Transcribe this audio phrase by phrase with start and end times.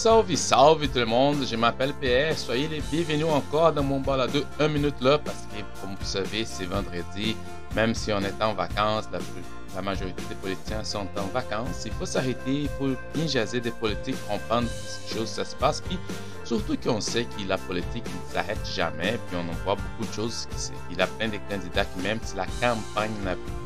[0.00, 4.40] Salve, salve tout le monde, je m'appelle PS, soyez les bienvenus encore dans mon balado
[4.58, 7.36] 1 minute là parce que comme vous savez c'est vendredi,
[7.74, 12.06] même si on est en vacances, la, majorité des politiciens sont en vacances, il faut
[12.06, 15.98] s'arrêter, il faut bien jaser des politiques, comprendre ce choses ça se passe, puis
[16.44, 20.14] surtout qu'on sait que la politique ne s'arrête jamais, puis on en voit beaucoup de
[20.14, 20.48] choses,
[20.90, 23.12] il y a plein de candidats qui même si la campagne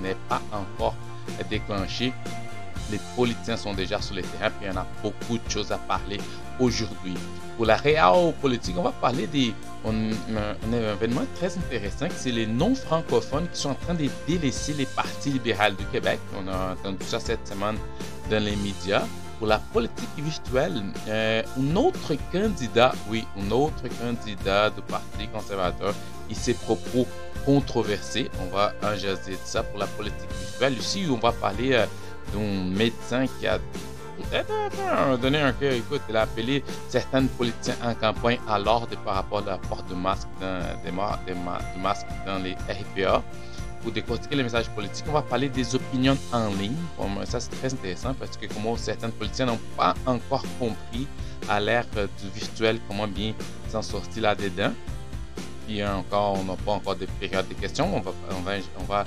[0.03, 0.97] n'est pas encore
[1.49, 2.13] déclenchée,
[2.91, 5.73] les politiciens sont déjà sur le terrain, puis il y en a beaucoup de choses
[5.73, 6.19] à parler
[6.59, 7.15] aujourd'hui.
[7.57, 9.29] Pour la réelle politique, on va parler
[9.85, 15.31] d'un événement très intéressant, c'est les non-francophones qui sont en train de délaisser les partis
[15.31, 16.19] libéraux du Québec.
[16.37, 17.77] On a entendu ça cette semaine
[18.31, 19.05] dans les médias.
[19.39, 25.93] Pour la politique virtuelle, euh, un autre candidat, oui, un autre candidat du Parti conservateur,
[26.31, 27.07] il s'est propos
[27.45, 28.31] controversés.
[28.41, 30.79] On va en jaser de ça pour la politique virtuelle.
[30.79, 31.87] Ici, on va parler euh,
[32.35, 33.59] d'un médecin qui a
[35.21, 35.73] donné un cœur.
[35.73, 39.89] Écoute, il a appelé certains politiciens en campagne à l'ordre par rapport à la porte
[39.89, 40.93] de masque dans, des,
[41.81, 43.23] masques dans les RPA.
[43.83, 46.77] Pour décortiquer les messages politiques, on va parler des opinions en ligne.
[47.27, 51.07] ça, c'est très intéressant parce que comment certains politiciens n'ont pas encore compris
[51.51, 53.35] à l'ère du virtuel comment bien
[53.69, 54.73] s'en sortir là-dedans.
[55.67, 57.95] Puis encore, on n'a pas encore de période de questions.
[57.95, 59.05] On va, on va, on va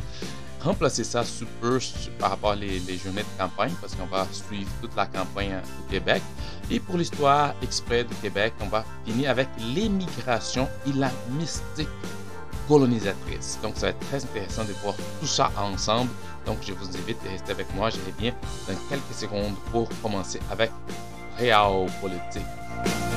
[0.61, 1.80] remplacer ça super
[2.19, 5.91] par rapport aux les, journées de campagne parce qu'on va suivre toute la campagne au
[5.91, 6.22] Québec.
[6.69, 11.88] Et pour l'histoire exprès du Québec, on va finir avec l'émigration et la mystique
[12.67, 13.59] colonisatrice.
[13.61, 16.09] Donc, ça va être très intéressant de voir tout ça ensemble.
[16.45, 17.89] Donc, je vous invite à rester avec moi.
[17.89, 18.33] Je reviens
[18.67, 20.72] dans quelques secondes pour commencer avec
[21.39, 23.16] Real Politique.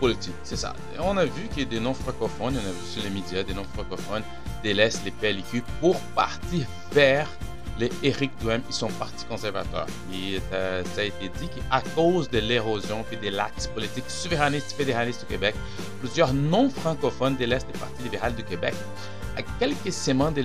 [0.00, 0.74] Politique, c'est ça.
[0.98, 4.22] On a vu a des non-francophones, on a vu sur les médias des non-francophones
[4.62, 7.28] délaissent les PLQ pour partir vers
[7.78, 9.86] les Éric Duhem, ils sont partis conservateurs.
[10.12, 14.72] Et euh, ça a été dit qu'à cause de l'érosion et des l'axe politique souverainiste
[14.72, 15.54] fédéraliste du Québec,
[16.00, 18.74] plusieurs non-francophones délaissent le Parti libéral du Québec.
[19.36, 20.42] À quelques semaines de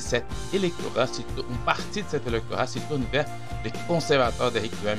[0.00, 1.06] cet électorat,
[1.50, 3.26] une partie de cet électorat s'est tournée vers
[3.64, 4.98] les conservateurs d'Éric Duhem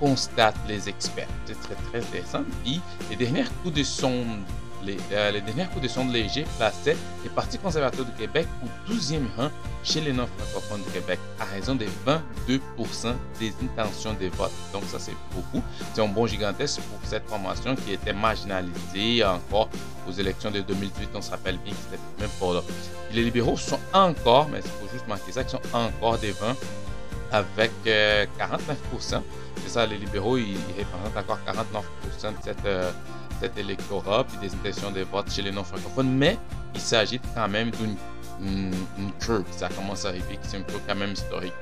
[0.00, 1.28] constate les experts.
[1.44, 2.42] C'est très, très intéressant.
[2.64, 2.80] Puis,
[3.10, 4.40] les derniers coups de sonde,
[4.82, 9.26] les, euh, derniers coups de sonde légers plaçaient les partis conservateurs du Québec au 12e
[9.36, 9.50] rang
[9.84, 12.60] chez les non-francophones du Québec, à raison de 22
[13.38, 14.52] des intentions de vote.
[14.72, 15.62] Donc, ça, c'est beaucoup.
[15.94, 19.68] C'est un bon gigantesque pour cette formation qui était marginalisée encore
[20.08, 21.10] aux élections de 2018.
[21.14, 22.62] On se rappelle bien que c'était même pas là.
[23.12, 26.54] les libéraux sont encore, mais il faut juste marquer ça, qui sont encore devant
[27.32, 29.18] avec 49% euh,
[29.62, 32.90] c'est ça, les libéraux, ils, représentent encore 49% de cette, euh,
[33.40, 36.38] cet électorat, puis des intentions de vote chez les non-francophones, mais
[36.74, 37.96] il s'agit quand même d'une
[38.42, 38.72] une,
[39.20, 41.52] curve, ça commence à arriver, c'est une curve quand même historique.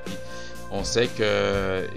[0.71, 1.87] On sait que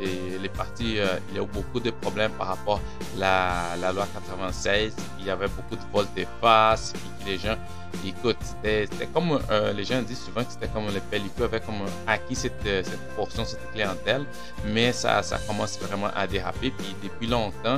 [0.41, 2.81] les partis, euh, il y a eu beaucoup de problèmes par rapport
[3.21, 6.93] à la, loi 96, il y avait beaucoup de vols de face,
[7.27, 7.57] les gens
[8.05, 11.83] Écoute, c'était comme euh, les gens disent souvent que c'était comme le pellicule avait comme
[12.07, 14.25] acquis cette, euh, cette portion, cette clientèle,
[14.67, 16.71] mais ça, ça commence vraiment à déraper.
[16.71, 17.77] Puis depuis longtemps,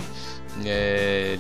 [0.65, 1.37] euh,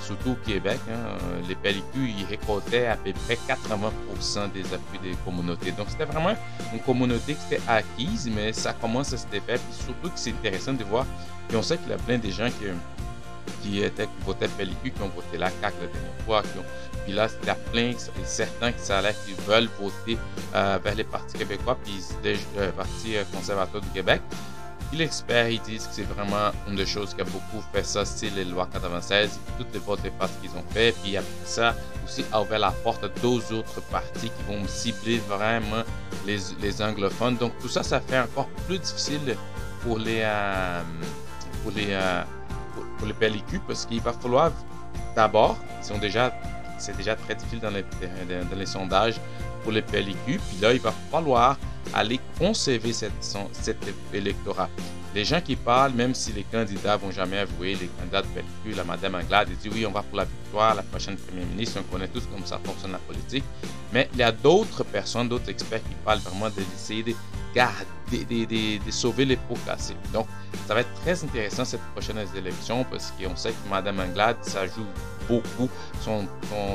[0.00, 1.18] surtout au Québec, hein,
[1.48, 5.72] les pellicules, récoltaient à peu près 80% des appuis des communautés.
[5.72, 6.34] Donc c'était vraiment
[6.72, 9.58] une communauté qui était acquise, mais ça commence à se défaire.
[9.58, 11.06] Puis surtout que c'est intéressant de voir,
[11.48, 12.66] puis on sait qu'il y a plein de gens qui
[13.62, 16.64] qui étaient qui votaient pellicule, qui ont voté la CAQ la dernière fois, qui ont
[17.04, 17.92] puis là, il y a plein,
[18.24, 20.18] certains qui, ça qui veulent voter
[20.54, 24.20] euh, vers les partis québécois, puis les euh, partis conservateurs du Québec.
[24.90, 28.04] Puis l'expert, ils disent que c'est vraiment une des choses qui a beaucoup fait ça,
[28.04, 30.92] c'est les lois 96, toutes les votes et partis qu'ils ont fait.
[31.00, 35.18] Puis après ça, aussi a ouvert la porte à d'autres autres partis qui vont cibler
[35.28, 35.84] vraiment
[36.26, 37.36] les, anglophones.
[37.36, 39.36] Donc tout ça, ça fait encore plus difficile
[39.82, 40.26] pour les,
[41.62, 41.96] pour les,
[42.98, 44.50] pour, les PLQ parce qu'il va falloir
[45.14, 45.56] d'abord,
[45.88, 46.34] ils déjà
[46.78, 49.20] c'est déjà très difficile dans les, dans les, sondages
[49.62, 50.16] pour les PLQ.
[50.24, 51.58] Puis là, il va falloir
[51.94, 53.12] aller conserver cette,
[53.52, 53.78] cet
[54.12, 54.68] électorat.
[55.12, 58.84] Les gens qui parlent, même si les candidats vont jamais avouer, les candidats de la
[58.84, 61.92] Madame Anglade, ils disent oui, on va pour la victoire, la prochaine Premier ministre, on
[61.92, 63.44] connaît tous comment ça fonctionne la politique.
[63.92, 67.14] Mais il y a d'autres personnes, d'autres experts qui parlent vraiment d'essayer de
[67.52, 69.96] garder, de, de, sauver les pots cassés.
[70.12, 70.26] Donc,
[70.68, 74.66] ça va être très intéressant cette prochaine élection parce qu'on sait que Madame Anglade, ça
[74.66, 74.86] joue
[75.28, 75.68] beaucoup
[76.00, 76.26] son,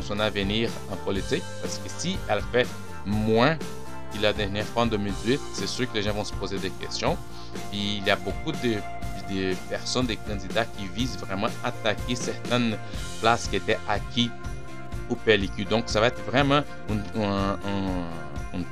[0.03, 1.43] son, avenir en politique.
[1.61, 2.67] Parce que si elle fait
[3.05, 3.57] moins
[4.21, 7.17] la dernière fois en 2018, c'est sûr que les gens vont se poser des questions.
[7.71, 8.79] Puis il y a beaucoup de
[9.69, 12.77] personnes, des candidats qui visent vraiment attaquer certaines
[13.21, 14.31] places qui étaient acquises
[15.09, 15.65] au PLQ.
[15.65, 16.61] Donc, ça va être vraiment
[17.17, 17.57] un,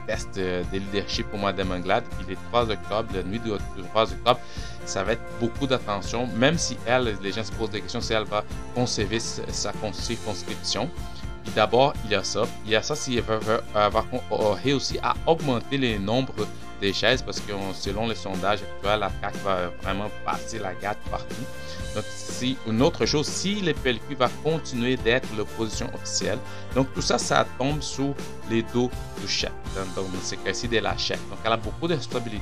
[0.08, 2.04] test de leadership pour Mme Anglade.
[2.18, 3.52] Puis le 3 octobre, la nuit du
[3.90, 4.40] 3 octobre,
[4.86, 8.14] ça va être beaucoup d'attention, même si elle, les gens se posent des questions si
[8.14, 8.44] elle va
[8.76, 10.90] conserver sa circonscription.
[11.56, 12.44] D'abord, il y a ça.
[12.66, 13.40] Il y a ça s'il va,
[13.76, 14.06] avoir
[14.64, 16.48] réussi à augmenter les nombres
[16.92, 21.46] chaises parce que selon les sondages actuels, la CAQ va vraiment passer la gâte partout.
[21.96, 26.40] Donc, c'est une autre chose, si le PLQ va continuer d'être l'opposition officielle,
[26.74, 28.16] donc tout ça, ça tombe sous
[28.50, 28.90] les dos
[29.22, 29.52] du chef.
[29.96, 31.20] Donc, c'est cas de la chef.
[31.30, 32.42] Donc, elle a beaucoup d'instabilité,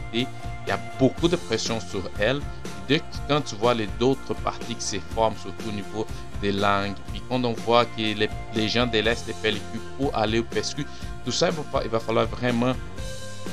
[0.66, 2.40] il y a beaucoup de pression sur elle.
[2.88, 6.08] Dès que quand tu vois les autres partis qui se forment, surtout au niveau
[6.42, 10.44] des langues, puis quand on voit que les, gens délaissent les PLQ pour aller au
[10.44, 10.86] PSQ,
[11.24, 11.50] tout ça,
[11.84, 12.74] il va falloir vraiment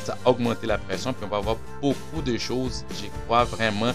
[0.04, 3.92] ça augmenter la pression, puis on va avoir beaucoup de choses, je crois vraiment,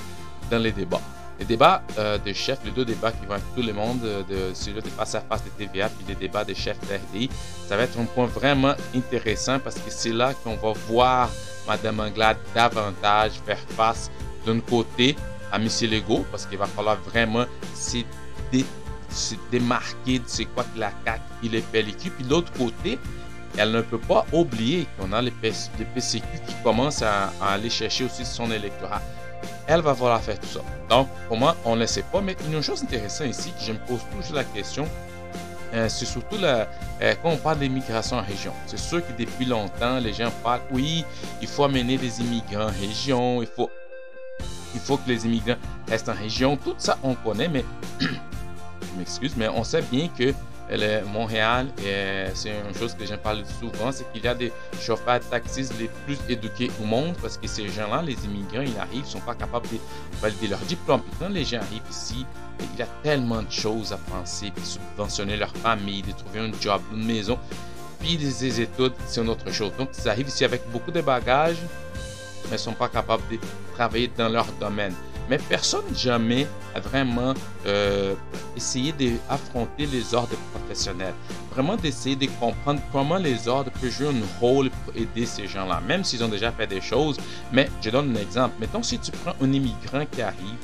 [0.49, 1.01] dans les débats.
[1.39, 4.53] Les débats euh, de chefs, les deux débats qui vont avec tout le monde, de,
[4.53, 7.29] celui de face à face de TVA, puis les débats des chefs d'RDI,
[7.67, 11.29] ça va être un point vraiment intéressant parce que c'est là qu'on va voir
[11.67, 14.11] Mme Anglade davantage faire face
[14.45, 15.15] d'un côté
[15.51, 15.67] à M.
[15.89, 17.45] Legault, parce qu'il va falloir vraiment
[17.75, 17.97] se,
[19.51, 22.97] démarquer de c'est quoi que la CAQ et les puis de l'autre côté,
[23.57, 28.25] elle ne peut pas oublier qu'on a les, PCQ qui commencent à, aller chercher aussi
[28.25, 29.01] son électorat.
[29.67, 30.59] Elle va vouloir faire tout ça.
[30.89, 32.21] Donc, moi, on ne sait pas.
[32.21, 34.87] Mais une chose intéressante ici, que je me pose toujours la question,
[35.73, 36.65] euh, c'est surtout euh,
[37.21, 38.53] quand on parle d'immigration en région.
[38.67, 41.05] C'est sûr que depuis longtemps, les gens parlent, oui,
[41.41, 43.69] il faut amener des immigrants en région, il faut,
[44.75, 45.57] il faut que les immigrants
[45.87, 46.57] restent en région.
[46.57, 47.65] Tout ça, on connaît, mais,
[47.99, 48.07] je
[48.97, 50.33] m'excuse, mais on sait bien que
[51.05, 51.67] Montréal,
[52.33, 55.89] c'est une chose que j'en parle souvent, c'est qu'il y a des chauffeurs taxis les
[56.05, 59.35] plus éduqués au monde parce que ces gens-là, les immigrants, ils arrivent, ils sont pas
[59.35, 59.77] capables de
[60.21, 61.01] valider leur diplôme.
[61.01, 62.25] Puis quand les gens arrivent ici,
[62.73, 66.51] il y a tellement de choses à penser, puis subventionner leur famille, de trouver un
[66.59, 67.37] job, une maison,
[67.99, 69.71] puis des études, c'est une autre chose.
[69.77, 71.57] Donc, ils arrivent ici avec beaucoup de bagages,
[72.45, 73.37] mais ne sont pas capables de
[73.75, 74.93] travailler dans leur domaine.
[75.29, 77.33] Mais personne jamais a vraiment
[77.65, 78.13] euh,
[78.55, 81.13] essayé d'affronter les ordres professionnels.
[81.51, 85.81] Vraiment d'essayer de comprendre comment les ordres peuvent jouer un rôle pour aider ces gens-là,
[85.87, 87.17] même s'ils ont déjà fait des choses.
[87.51, 88.55] Mais je donne un exemple.
[88.59, 90.57] Mettons si tu prends un immigrant qui arrive,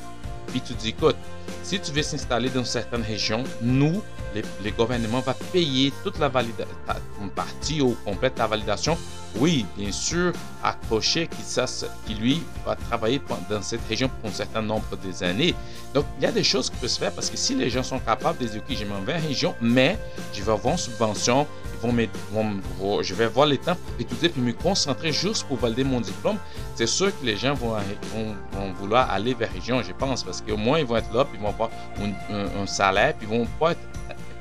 [0.48, 1.16] puis tu dis, écoute,
[1.62, 4.02] si tu veux s'installer dans certaines régions, nous,
[4.34, 6.74] les, les gouvernements vont payer toute la validation,
[7.20, 8.96] une partie ou complète la validation.
[9.36, 10.32] Oui, bien sûr,
[10.62, 11.60] accrocher qui,
[12.06, 14.84] qui lui va travailler dans cette région pour un certain nombre
[15.20, 15.54] d'années.
[15.94, 17.84] Donc, il y a des choses qui peuvent se faire parce que si les gens
[17.84, 19.98] sont capables de dire, OK, je m'en vais en région, mais
[20.32, 21.46] je vais avoir une subvention,
[21.80, 26.00] vont, je vais avoir le temps pour étudier puis me concentrer juste pour valider mon
[26.00, 26.36] diplôme,
[26.74, 27.76] c'est sûr que les gens vont,
[28.14, 31.38] vont, vouloir aller vers région, je pense, parce qu'au moins ils vont être là, puis
[31.38, 33.80] ils vont avoir un, salaire, puis ils vont pas être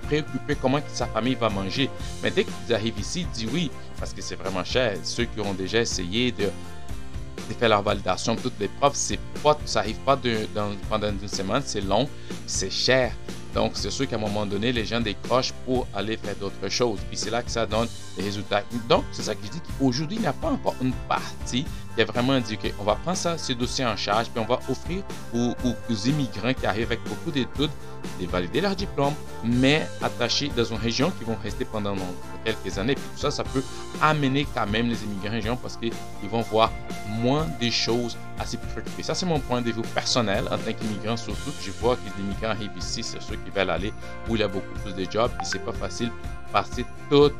[0.10, 1.90] préoccupés comment sa famille va manger.
[2.24, 3.70] Mais dès qu'ils arrivent ici, disent oui,
[4.00, 4.98] parce que c'est vraiment cher.
[5.04, 9.58] Ceux qui ont déjà essayé de, de faire leur validation, toutes les profs, c'est pas,
[9.66, 10.48] ça arrive pas de,
[10.90, 12.10] pendant une semaine, c'est long,
[12.48, 13.14] c'est cher.
[13.54, 17.00] Donc, c'est sûr qu'à un moment donné, les gens décrochent pour aller faire d'autres choses.
[17.08, 17.88] Puis c'est là que ça donne
[18.18, 18.64] des résultats.
[18.88, 22.02] Donc, c'est ça que je dis qu'aujourd'hui, il n'y a pas encore une partie qui
[22.02, 25.04] a vraiment OK, on va prendre ça, ces dossiers en charge, puis on va offrir
[25.34, 27.72] aux, aux immigrants qui arrivent avec beaucoup d'études
[28.20, 31.96] de valider leur diplôme, mais attachés dans une région qui vont rester pendant
[32.44, 32.96] quelques années.
[32.96, 33.64] Puis tout ça, ça peut
[34.02, 35.92] amener quand même les immigrants région parce qu'ils
[36.30, 36.72] vont voir
[37.08, 39.04] moins des choses à s'y préoccuper.
[39.04, 42.02] Ça, c'est mon point de vue personnel en tant qu'immigrant, surtout que je vois que
[42.06, 43.94] les immigrants arrivent ici, c'est ceux qui veulent aller
[44.28, 46.12] où il y a beaucoup plus de jobs, et c'est pas facile
[46.52, 47.32] passer tous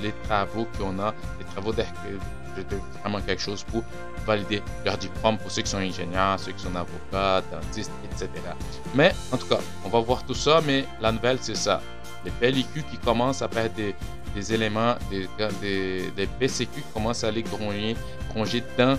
[0.00, 1.72] les travaux qu'on a, les travaux
[2.56, 3.82] d'accueil vraiment quelque chose pour
[4.26, 8.28] valider leur diplôme pour ceux qui sont ingénieurs, ceux qui sont avocats, dentistes, etc.
[8.94, 11.80] Mais en tout cas, on va voir tout ça, mais la nouvelle, c'est ça.
[12.24, 13.74] Les PLQ qui commencent à perdre
[14.34, 15.28] des, éléments, des,
[15.60, 17.96] des, des, PCQ qui commencent à grogner,
[18.30, 18.96] gronger dans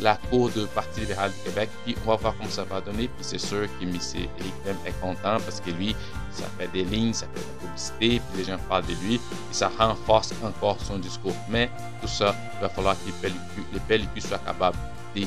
[0.00, 1.68] la cour du Parti libéral du Québec.
[1.84, 3.08] Puis on va voir comment ça va donner.
[3.08, 3.90] Puis c'est sûr que M.
[3.92, 4.54] Eric
[4.86, 5.94] est content parce que lui,
[6.30, 9.14] ça fait des lignes, ça fait de la publicité, puis les gens parlent de lui,
[9.14, 11.36] et ça renforce encore son discours.
[11.48, 14.76] Mais tout ça, il va falloir que les PLQ soient capables
[15.16, 15.22] de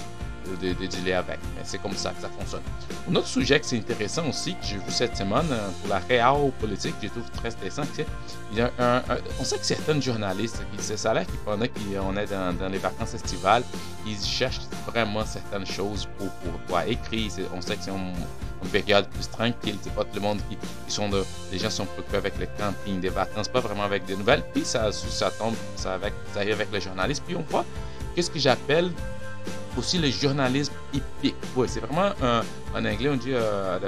[0.61, 1.39] de, de avec.
[1.55, 2.61] Mais c'est comme ça que ça fonctionne.
[3.09, 5.99] Un autre sujet qui c'est intéressant aussi, que j'ai vu cette semaine euh, pour la
[5.99, 8.05] réelle politique, que je trouve très intéressant, c'est
[9.39, 12.77] on sait que certains journalistes, c'est ça là qui pendant qu'on est dans, dans, les
[12.77, 13.63] vacances estivales,
[14.05, 17.31] ils cherchent vraiment certaines choses pour, pour écrire.
[17.53, 18.13] On sait que c'est une,
[18.71, 22.17] période plus tranquille, c'est pas tout le monde qui, sont de, les gens sont préoccupés
[22.17, 24.43] avec le camping, des vacances, pas vraiment avec des nouvelles.
[24.53, 27.23] Puis ça, ça tombe, ça, avec, ça arrive avec les journalistes.
[27.25, 27.65] Puis on voit
[28.15, 28.91] qu'est-ce que j'appelle
[29.77, 31.35] aussi le journalisme épique.
[31.55, 32.11] Oui, c'est vraiment
[32.75, 33.79] en anglais on dit euh,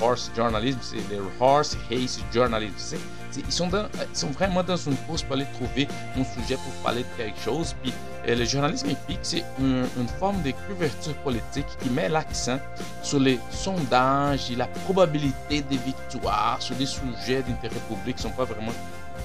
[0.00, 2.96] horse journalism, c'est le horse haze journalism.
[3.36, 6.72] ils, sont dans, ils sont vraiment dans une course pour aller trouver un sujet pour
[6.82, 7.74] parler de quelque chose.
[7.82, 7.92] Puis
[8.28, 12.58] euh, le journalisme épique, c'est une, une, forme de couverture politique qui met l'accent
[13.02, 18.30] sur les sondages et la probabilité des victoires sur des sujets d'intérêt public qui ne
[18.30, 18.72] sont pas vraiment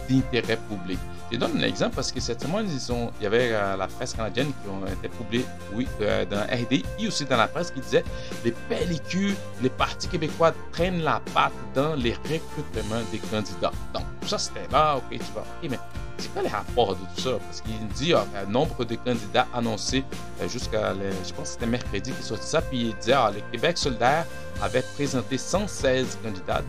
[0.09, 0.99] d'intérêt public.
[1.29, 4.47] Je donne un exemple parce que cette semaine, il y avait euh, la presse canadienne
[4.47, 8.05] qui ont été publiée oui, euh, dans RDI et aussi dans la presse qui disait
[8.45, 13.73] les pellicules, les partis québécois traînent la patte dans les recrutements des candidats.
[13.93, 15.79] Donc, ça, c'était là, ok, tu vois, ok, mais
[16.17, 17.31] c'est quoi les rapports de tout ça?
[17.45, 20.05] Parce qu'il dit, ah, le nombre de candidats annoncés
[20.41, 23.41] euh, jusqu'à, je pense que c'était mercredi qui sorti ça, puis il disait, ah, le
[23.51, 24.25] Québec solidaire
[24.61, 26.61] avait présenté 116 candidats.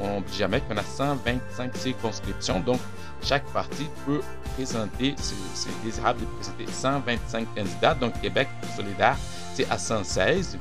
[0.00, 2.78] On n'oublie jamais qu'on a 125 circonscriptions, donc
[3.24, 4.20] chaque parti peut
[4.54, 7.94] présenter, c'est désirable de présenter 125 candidats.
[7.94, 9.16] Donc Québec solidaire,
[9.54, 10.58] c'est à 116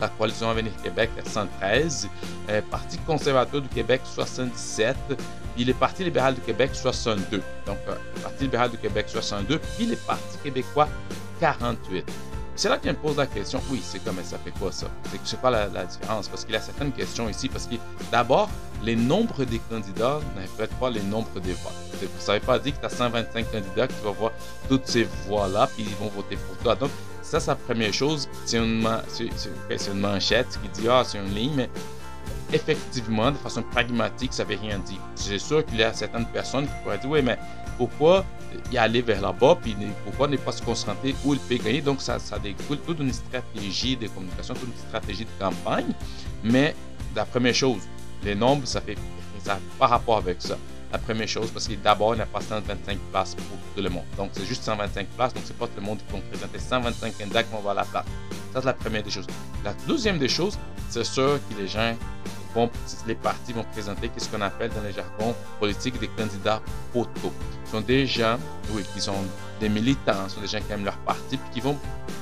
[0.00, 2.08] la coalition Avenir Québec à 113,
[2.50, 4.96] euh, Parti conservateur du Québec 77,
[5.54, 7.42] puis le Parti libéral du Québec 62.
[7.66, 10.88] Donc, euh, le Parti libéral du Québec 62, puis le Parti québécois
[11.40, 12.04] 48.
[12.56, 14.86] C'est là qu'il me pose la question, oui, c'est comme ça fait quoi ça?
[15.24, 16.28] C'est quoi la, la, différence?
[16.28, 17.74] Parce qu'il y a certaines questions ici, parce que
[18.12, 18.48] d'abord,
[18.84, 22.10] les nombres des candidats ne pas les nombres des votes.
[22.18, 24.32] Ça ne veut pas dire que tu as 125 candidats qui vont voir
[24.68, 26.74] toutes ces voix-là, puis ils vont voter pour toi.
[26.74, 26.90] Donc,
[27.22, 28.28] ça, c'est la première chose.
[28.44, 31.70] C'est une, une, manchette qui dit, ah, c'est une ligne, mais
[32.52, 35.00] effectivement, de façon pragmatique, ça ne veut rien dire.
[35.14, 37.38] C'est sûr qu'il y a certaines personnes qui pourraient dire, oui, mais
[37.78, 38.24] pourquoi
[38.70, 39.74] y aller vers là-bas, puis
[40.04, 41.80] pourquoi ne pas se concentrer où il peut gagner?
[41.80, 45.92] Donc, ça, ça découle toute une stratégie de communication, toute une stratégie de campagne.
[46.44, 46.74] Mais
[47.16, 47.80] la première chose,
[48.22, 48.96] les nombres, ça fait
[49.44, 50.56] ça pas rapport avec ça.
[50.92, 53.90] La première chose, parce que d'abord, il n'y a pas 125 places pour tout le
[53.90, 54.04] monde.
[54.16, 55.34] Donc, c'est juste 125 places.
[55.34, 57.84] Donc, c'est pas tout le monde qui peut présenter 125 candidats qui vont avoir la
[57.84, 58.04] place.
[58.52, 59.26] Ça, c'est la première des choses.
[59.64, 60.56] La deuxième des choses,
[60.88, 61.96] c'est sûr que les gens
[62.54, 62.70] vont,
[63.06, 67.32] les partis vont présenter ce qu'on appelle dans les jargons politiques des candidats poteaux.
[67.64, 68.38] Ce sont des gens,
[68.70, 69.24] oui, qui sont
[69.58, 71.76] des militants, ce sont des gens qui aiment leur parti, puis qui vont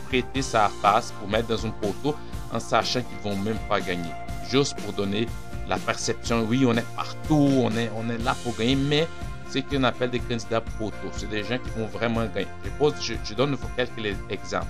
[0.09, 2.17] prêter sa face pour mettre dans un poteau
[2.51, 4.11] en sachant qu'ils vont même pas gagner.
[4.49, 5.27] Juste pour donner
[5.69, 9.09] la perception, oui, on est partout, on est, on est là pour gagner, mais
[9.49, 11.11] c'est ce qu'on appelle des candidats poteaux.
[11.13, 12.49] C'est des gens qui vont vraiment gagner.
[12.65, 14.67] Je, pose, je, je donne quelques exemples.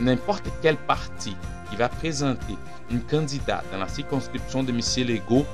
[0.00, 1.36] N'importe quel parti
[1.70, 2.56] qui va présenter
[2.90, 4.80] une candidate dans la circonscription de M.
[5.08, 5.46] Legault,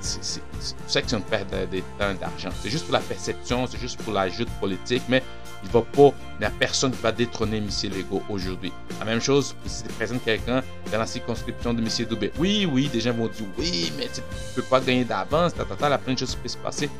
[0.00, 0.40] c'est
[0.86, 2.50] ça que c'est une perte de, temps d'argent.
[2.62, 5.22] C'est juste pour la perception, c'est juste pour l'ajout politique, mais
[5.64, 7.68] il va pas, il n'y a personne qui va détrôner M.
[7.84, 8.72] Legault aujourd'hui.
[8.98, 11.88] La même chose si tu présentes quelqu'un dans la circonscription de M.
[12.08, 12.32] Doubé.
[12.38, 15.98] Oui, oui, des gens vont dire oui, mais tu ne peux pas gagner d'avance, la
[15.98, 16.90] plein de choses peuvent se passer.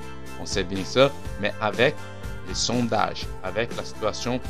[0.41, 1.11] On sait bien ça,
[1.41, 1.95] mais avec
[2.49, 4.41] les sondages, avec la situation,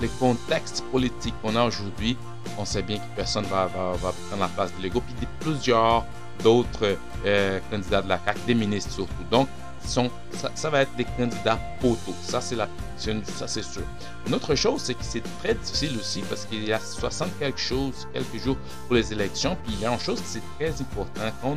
[0.00, 2.16] le contexte politique qu'on a aujourd'hui,
[2.56, 6.04] on sait bien que personne va, va, prendre la place de Legault, puis plusieurs
[6.42, 9.24] d'autres euh, candidats de la CAQ, des ministres surtout.
[9.30, 9.48] Donc,
[9.84, 12.14] ça, va être des candidats poteaux.
[12.22, 12.68] Ça, c'est la,
[12.98, 13.82] ça, c'est sûr.
[14.26, 17.58] Une autre chose, c'est que c'est très difficile aussi parce qu'il y a 60 quelque
[17.58, 19.56] chose, quelques jours pour les élections.
[19.64, 21.56] Puis il y a une chose qui c'est très important quand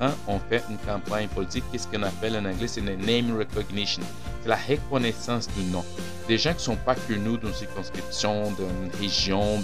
[0.00, 4.02] on, on fait une campagne politique, qu'est-ce qu'on appelle en anglais, c'est le name recognition.
[4.42, 5.84] C'est la reconnaissance du nom.
[6.28, 9.62] Des gens qui ne sont pas que nous d'une circonscription, d'une région.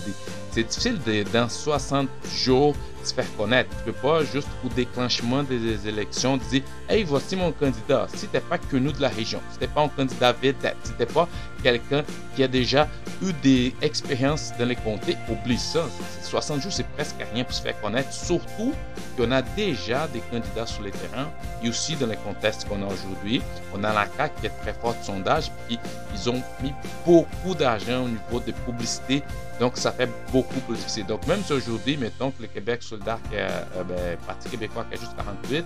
[0.52, 3.70] C'est difficile de, dans 60 jours se faire connaître.
[3.78, 8.06] Tu peux pas juste au déclenchement des élections dire Hey, voici mon candidat.
[8.14, 10.92] Si t'es pas que nous de la région, si t'es pas un candidat vedette, si
[10.92, 11.17] t'es pas
[11.62, 12.04] quelqu'un
[12.36, 12.86] qui a déjà
[13.22, 15.84] eu des expériences dans les comtés, oublie ça.
[16.22, 18.72] 60 jours, c'est presque rien pour se faire connaître, surtout
[19.16, 21.28] qu'on a déjà des candidats sur le terrain
[21.62, 23.42] et aussi dans les contextes qu'on a aujourd'hui.
[23.74, 26.72] On a la CAQ qui est très forte sondage, ils ont mis
[27.04, 29.22] beaucoup d'argent au niveau de publicité,
[29.58, 31.06] donc ça fait beaucoup plus difficile.
[31.06, 34.84] Donc même si aujourd'hui, mettons que le Québec soldat, qui a, euh, ben, Parti québécois
[34.90, 35.64] qui a juste 48,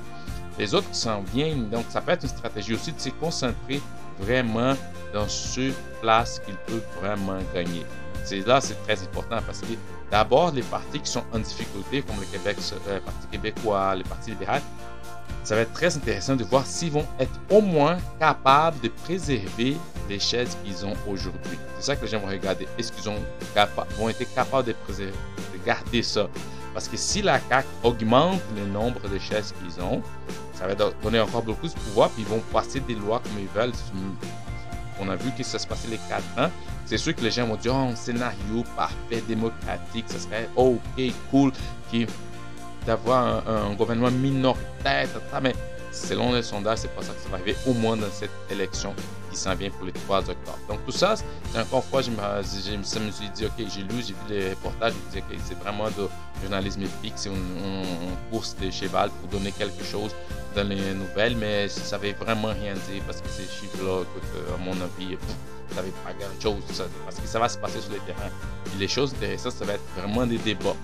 [0.59, 3.81] les autres qui s'en viennent, donc ça peut être une stratégie aussi de se concentrer
[4.19, 4.75] vraiment
[5.13, 7.85] dans ce place qu'ils peuvent vraiment gagner.
[8.25, 9.75] C'est là, c'est très important parce que
[10.11, 12.57] d'abord, les partis qui sont en difficulté, comme le Québec,
[12.89, 14.63] euh, Parti québécois, le Parti libéral,
[15.45, 19.77] ça va être très intéressant de voir s'ils vont être au moins capables de préserver
[20.09, 21.59] les chaises qu'ils ont aujourd'hui.
[21.79, 22.69] C'est ça que vont regarder.
[22.79, 23.17] Est-ce qu'ils ont
[23.99, 25.13] vont être capables de, préserver,
[25.53, 26.29] de garder ça?
[26.75, 30.03] Parce que si la CAQ augmente le nombre de chaises qu'ils ont,
[30.55, 33.49] ça va donner encore beaucoup de pouvoir, puis ils vont passer des lois comme ils
[33.49, 33.73] veulent.
[35.01, 36.51] On a vu que ça se passait les quatre ans.
[36.87, 40.81] C'est sûr que les gens vont dire, oh, un scénario parfait, démocratique, ça serait ok,
[41.31, 41.53] cool,
[42.87, 45.09] d'avoir un, gouvernement minoritaire,
[45.43, 45.55] mais
[45.93, 48.95] selon les sondages, c'est pas ça qui va arriver, au moins dans cette élection
[49.33, 50.59] qui s'en vient pour les 3 octobre.
[50.69, 53.83] Donc tout ça, c'est encore une fois, je me, je me suis dit, ok, j'ai
[53.83, 56.09] lu, j'ai vu les reportages, je me dit, ok, c'est vraiment de
[56.43, 60.11] journalisme épique, c'est une, course de cheval pour donner quelque chose
[60.55, 64.03] dans les nouvelles, mais ça veut vraiment rien dire parce que ces chiffres-là,
[64.55, 65.17] à mon avis,
[65.75, 66.63] ça ne pas grand-chose,
[67.05, 68.29] parce que ça va se passer sur le terrain.
[68.75, 70.77] Et les choses intéressantes, ça va être vraiment des débats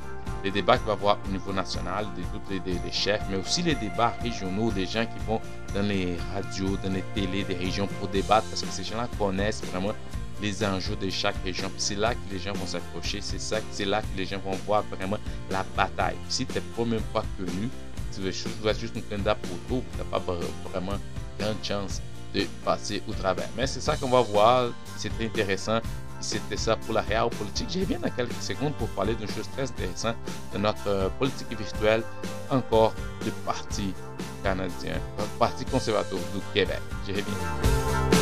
[0.48, 3.62] les débats qu'il va y avoir au niveau national, de tous les, chefs, mais aussi
[3.62, 5.40] les débats régionaux, des gens qui vont
[5.74, 9.62] dans les radios, dans les télés des régions pour débattre, parce que ces gens-là connaissent
[9.64, 9.92] vraiment
[10.40, 11.70] les enjeux de chaque région.
[11.76, 14.56] c'est là que les gens vont s'approcher, c'est ça, c'est là que les gens vont
[14.66, 15.18] voir vraiment
[15.50, 16.16] la bataille.
[16.30, 17.68] Si tu n'es pas même pas connu,
[18.14, 20.22] tu veux juste un candidat pour tu n'as pas
[20.70, 20.98] vraiment
[21.38, 22.00] grande chance
[22.34, 23.48] de passer au travers.
[23.56, 25.80] Mais c'est ça qu'on va voir, c'est intéressant
[26.20, 27.68] c'était ça pour la réelle politique.
[27.70, 30.16] Je reviens dans quelques secondes pour parler d'une chose très intéressante
[30.52, 32.02] de notre euh, politique virtuelle,
[32.50, 32.94] encore
[33.24, 33.94] du Parti
[34.42, 36.80] canadien, le Parti conservateur du Québec.
[37.06, 38.17] Je reviens.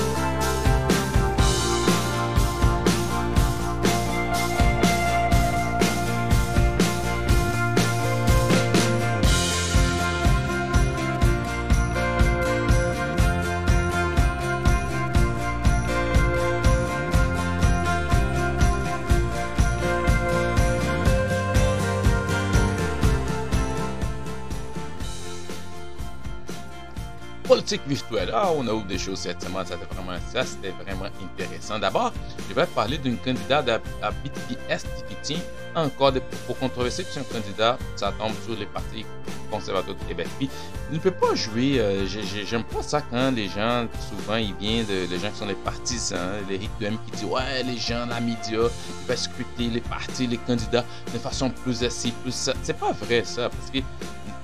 [27.66, 28.30] Politique virtuelle.
[28.32, 31.80] Ah, on a eu des choses cette semaine, c'était vraiment, ça, c'était vraiment intéressant.
[31.80, 32.12] D'abord,
[32.48, 33.68] je vais parler d'une candidate
[34.02, 35.40] à, BTS qui tient
[35.74, 37.04] encore des propos controversés.
[37.10, 39.04] C'est un candidat, ça tombe sur les partis
[39.50, 40.28] conservateurs du Québec.
[40.38, 40.48] Puis,
[40.90, 44.86] il ne peut pas jouer, euh, j'aime pas ça quand les gens, souvent, ils viennent
[44.86, 48.20] de, les gens qui sont les partisans, les M qui disent, ouais, les gens, la
[48.20, 52.52] média, ils vont scruter les partis, les candidats de façon plus assis, plus ça.
[52.62, 53.78] C'est pas vrai, ça, parce que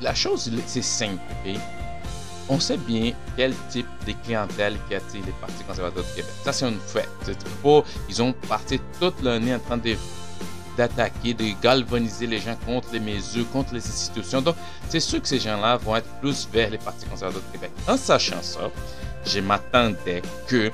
[0.00, 1.56] la chose, c'est simple, ok?
[2.49, 6.33] On sait bien quel type de clientèle qui attire les partis conservateurs du Québec.
[6.44, 7.09] Ça, c'est un fait.
[7.62, 9.78] Pas, ils ont passé toute l'année en train
[10.76, 14.42] d'attaquer, de galvaniser les gens contre les mesures, contre les institutions.
[14.42, 14.57] Donc,
[14.88, 17.70] c'est sûr que ces gens-là vont être plus vers les partis conservateurs du Québec.
[17.88, 18.70] En sachant ça,
[19.24, 20.70] je m'attendais que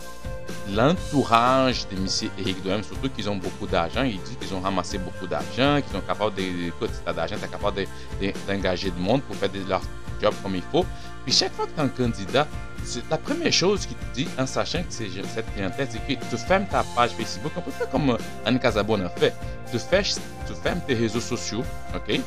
[0.71, 2.31] l'entourage de M.
[2.39, 5.93] Eric Duhem, surtout qu'ils ont beaucoup d'argent, ils disent qu'ils ont ramassé beaucoup d'argent, qu'ils
[5.93, 9.83] sont capables de, d'engager du monde pour faire leur
[10.21, 10.85] job comme il faut.
[11.29, 12.47] Puis chaque fois que tu es un candidat,
[12.85, 16.25] c'est la première chose qu'il te dit en sachant que c'est cette clientèle, c'est que
[16.25, 19.35] tu fermes ta page Facebook, peut faire comme euh, Anne Casabonne a fait.
[19.71, 21.63] Tu, fermes tes réseaux sociaux,
[21.95, 22.19] ok?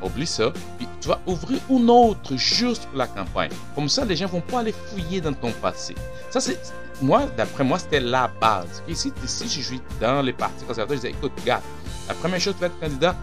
[0.00, 3.50] Oublie ça, puis tu vas ouvrir une autre juste pour la campagne.
[3.74, 5.96] Comme ça, les gens vont pas aller fouiller dans ton passé.
[6.30, 6.56] Ça, c'est
[7.02, 8.80] moi, d'après moi, c'était la base.
[8.86, 11.60] Ici, si je suis dans les partis conservateurs, je disais, écoute, gars,
[12.06, 13.16] la première chose, tu vas être candidat,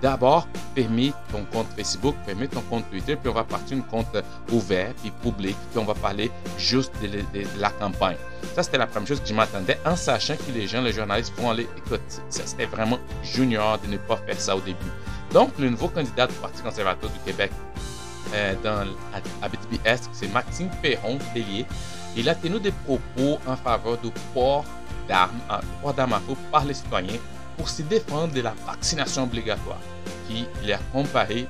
[0.00, 4.16] D'abord, permets ton compte Facebook, permets ton compte Twitter, puis on va partir un compte
[4.52, 7.08] ouvert, puis public, puis on va parler juste de,
[7.58, 8.16] la campagne.
[8.54, 11.32] Ça, c'était la première chose que je m'attendais, en sachant que les gens, les journalistes
[11.36, 14.78] vont aller, écoute, c'était vraiment junior de ne pas faire ça au début.
[15.32, 17.50] Donc, le nouveau candidat du Parti conservateur du Québec
[18.34, 18.84] euh, dans
[19.48, 21.66] BTBS, c'est Maxime Perron-Tellier.
[22.16, 24.64] Il a tenu des propos en faveur du port
[25.08, 25.40] d'armes,
[25.82, 27.18] port d'armes à feu par les citoyens
[27.58, 29.80] pour se défendre de la vaccination obligatoire,
[30.26, 31.46] qui les a comparé,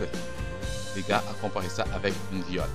[0.96, 2.68] les gars a comparé ça avec une viol.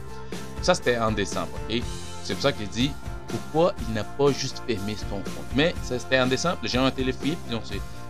[0.61, 1.81] Ça, c'était en décembre, et
[2.23, 2.91] C'est pour ça qu'il dit
[3.27, 5.45] pourquoi il n'a pas juste fermé son compte?
[5.55, 7.37] Mais ça, c'était en décembre, les gens ont été les puis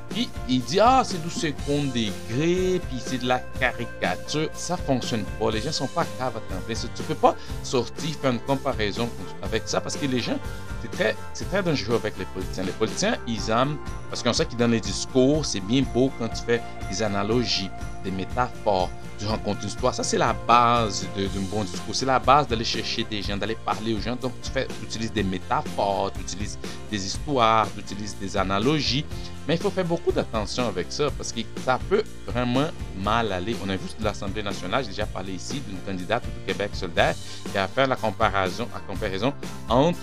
[0.10, 4.50] puis il dit ah c'est du second degré, puis c'est de la caricature.
[4.54, 5.52] Ça fonctionne pas.
[5.52, 9.10] Les gens sont pas capables à Tu peux pas sortir faire une comparaison
[9.42, 10.38] avec ça parce que les gens
[10.82, 12.64] c'est très c'est très dangereux avec les politiciens.
[12.64, 13.78] Les politiciens ils aiment
[14.10, 17.70] parce qu'on sait qu'ils donnent les discours, c'est bien beau quand tu fais des analogies,
[18.06, 19.94] des métaphores, tu rencontres une histoire.
[19.94, 21.96] Ça, c'est la base d'un bon discours.
[21.96, 24.16] C'est la base d'aller chercher des gens, d'aller parler aux gens.
[24.16, 26.58] Donc, tu, fais, utilises des métaphores, tu utilises
[26.90, 29.06] des histoires, tu utilises des analogies.
[29.48, 32.68] Mais il faut faire beaucoup d'attention avec ça parce que ça peut vraiment
[33.04, 33.56] mal aller.
[33.64, 37.14] On a vu l'Assemblée nationale, j'ai déjà parlé ici d'une candidate du Québec solidaire
[37.52, 39.34] qui a fait la comparaison, la comparaison
[39.70, 40.00] entre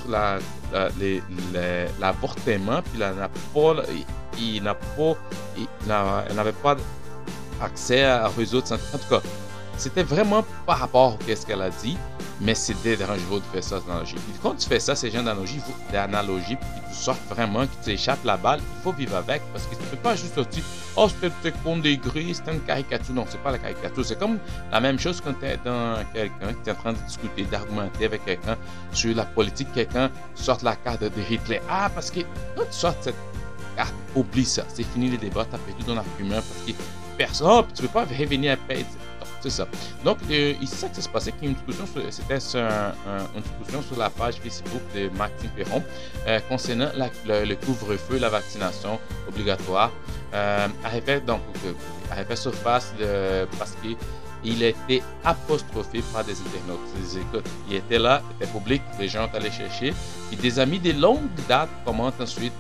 [2.01, 3.75] l'avortement la, puis la, la, n'a pas,
[4.37, 4.63] il
[6.37, 6.77] n'avait pas
[7.61, 8.83] accès à de santé.
[8.95, 9.21] En tout cas,
[9.77, 11.97] c'était vraiment par rapport à ce qu'elle a dit,
[12.41, 14.15] mais c'était dangereux de faire ça d'analogie.
[14.15, 15.61] Puis quand tu fais ça, ces gens d'analogie,
[15.93, 19.67] d'analogie, puis tu sortes vraiment, que tu échappes la balle, il faut vivre avec, parce
[19.67, 20.63] que tu ne peux pas juste dire,
[20.97, 23.15] oh, c'était con degré, c'était une caricature.
[23.15, 24.05] Non, c'est pas la caricature.
[24.05, 24.39] C'est comme
[24.71, 28.05] la même chose quand tu es dans quelqu'un, qui est en train de discuter, d'argumenter
[28.05, 28.57] avec quelqu'un
[28.93, 31.61] sur la politique, quelqu'un sort la carte de Hitler.
[31.69, 32.21] Ah, parce que
[32.57, 33.17] quand tu sors cette
[33.77, 34.65] carte, oublie ça.
[34.73, 36.73] C'est fini les débats, tu as perdu ton argument, parce que
[37.17, 38.85] personne, oh, tu peux pas revenir après
[39.41, 39.67] C'est ça.
[40.05, 44.37] Donc, euh, ici, ça qui s'est passé, une discussion, c'était une discussion sur la page
[44.37, 45.83] Facebook de Maxime Perron
[46.27, 48.99] euh, concernant le, couvre-feu, la vaccination
[49.29, 49.91] obligatoire.
[50.35, 50.69] Euh,
[51.05, 53.89] fait, donc, euh, fait surface de, parce que
[54.45, 56.81] il été apostrophé par des internautes.
[57.69, 59.95] il était là, il était public, les gens allaient chercher.
[60.33, 62.53] Et des amis de longue date commentent ensuite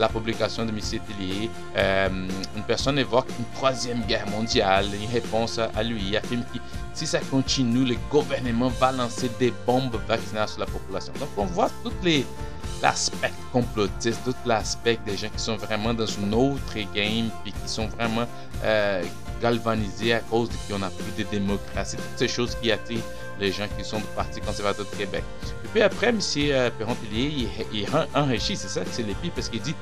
[0.00, 0.80] la publication de M.
[0.80, 1.50] Tellier.
[1.76, 2.08] Euh,
[2.56, 6.16] une personne évoque une troisième guerre mondiale, une réponse à lui.
[6.16, 6.58] Affirme que
[6.94, 11.12] si ça continue, le gouvernement va lancer des bombes vaccinales sur la population.
[11.20, 11.92] Donc on voit tout
[12.82, 17.68] l'aspect complotiste, tout l'aspect des gens qui sont vraiment dans une autre game, puis qui
[17.68, 18.26] sont vraiment
[18.64, 19.02] euh,
[19.42, 23.02] galvanisé à cause de qu'on a plus de démocratie, toutes ces choses qui attirent
[23.38, 25.24] les gens qui sont du Parti conservateur de Québec.
[25.72, 26.18] Puis après, M.
[26.36, 29.74] Euh, Perron-Pilier, il, enrichit, c'est ça que c'est l'épi, parce qu'il dit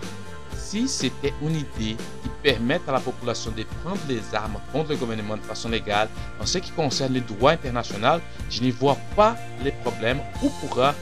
[0.57, 4.97] si c'était une idée qui permette à la population de prendre les armes contre le
[4.97, 6.09] gouvernement de façon légale,
[6.41, 8.21] en ce qui concerne les droits internationaux,
[8.51, 10.95] je n'y vois pas les problèmes où pourra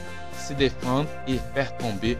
[0.47, 2.17] se défendre et faire tomber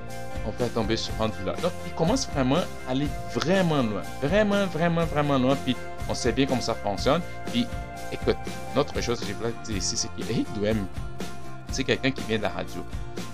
[0.47, 1.53] on fait tomber ce rendu-là.
[1.61, 2.55] Donc, il commence vraiment
[2.87, 4.01] à aller vraiment loin.
[4.21, 5.57] Vraiment, vraiment, vraiment loin.
[5.57, 5.75] Puis,
[6.07, 7.21] on sait bien comment ça fonctionne.
[7.51, 7.67] Puis,
[8.11, 8.37] écoute,
[8.75, 10.87] notre chose que j'ai ici, c'est qu'Éric Douem,
[11.77, 12.83] c'est quelqu'un qui vient de la radio.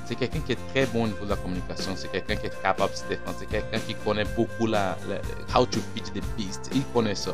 [0.06, 1.94] C'est quelqu'un qui est très bon au niveau de la communication.
[1.96, 3.38] C'est quelqu'un qui est capable de se défendre.
[3.40, 4.98] C'est quelqu'un qui connaît beaucoup la,
[5.56, 6.70] how to feed the beast.
[6.76, 7.34] Il connaît ça.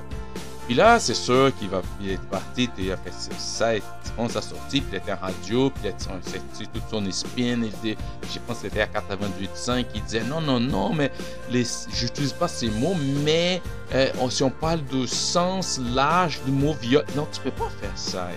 [0.67, 3.71] Puis là, c'est sûr qu'il va, il est parti, il a fait ça,
[4.19, 7.63] on s'est sorti, puis il était en radio, puis il a sorti toute son spin,
[7.63, 7.71] il
[8.31, 11.11] je pense que c'était à 88.5, il disait non, non, non, mais
[11.51, 12.95] j'utilise pas ces mots,
[13.25, 13.63] mais
[13.95, 17.97] euh, si on parle de sens large du mot viol, non, tu peux pas faire
[17.97, 18.27] ça.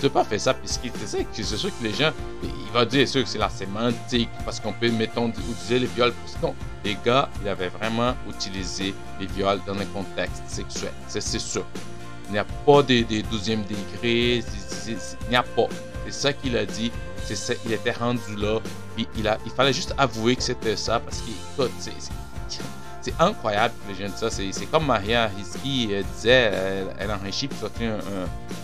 [0.00, 0.90] Tu pas faire ça puisque
[1.32, 2.10] c'est sûr que les gens,
[2.42, 6.14] ils vont dire sûr que c'est la sémantique parce qu'on peut, mettons, utiliser les viols.
[6.42, 10.92] Non, les gars, ils avaient vraiment utilisé les viols dans un contexte sexuel.
[11.06, 11.66] C'est sûr.
[12.28, 14.42] Il n'y a pas de, 12e degré.
[14.86, 14.96] Il
[15.28, 15.66] n'y a pas.
[16.06, 16.90] C'est ça qu'il a dit.
[17.24, 18.58] Ça, il était rendu là.
[18.96, 21.92] Puis il, a, il fallait juste avouer que c'était ça parce que, c'est
[23.00, 24.30] c'est incroyable les gens disent ça.
[24.30, 26.52] C'est comme Maria Rizki euh, disait,
[26.98, 27.98] elle, enrichit puis sorti un,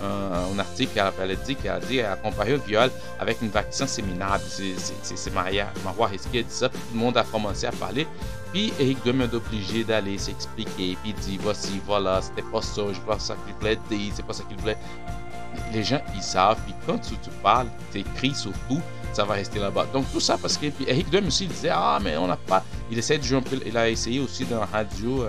[0.05, 3.40] un, un, article elle, a dit qu'elle a dit, elle a comparé le viol avec
[3.42, 4.44] une vaccination séminable.
[4.46, 8.07] C'est Maria, Maria Rizki a dit ça, puis tout le monde a commencé à parler.
[8.53, 12.83] Puis Eric Duhem est obligé d'aller s'expliquer, puis il dit voici, voilà, c'était pas ça,
[12.92, 14.79] je vois ça qu'il voulait dire, c'est pas ça qu'il voulait.
[15.72, 18.81] Les gens, ils savent, puis quand tu, tu parles, tu écris surtout,
[19.16, 19.87] ça va rester là-bas.
[19.92, 22.37] Donc tout ça parce que puis Eric Duhem aussi il disait ah mais on n'a
[22.37, 22.62] pas.
[22.90, 23.59] Il essaie de jouer un peu.
[23.64, 25.24] Il a essayé aussi dans radio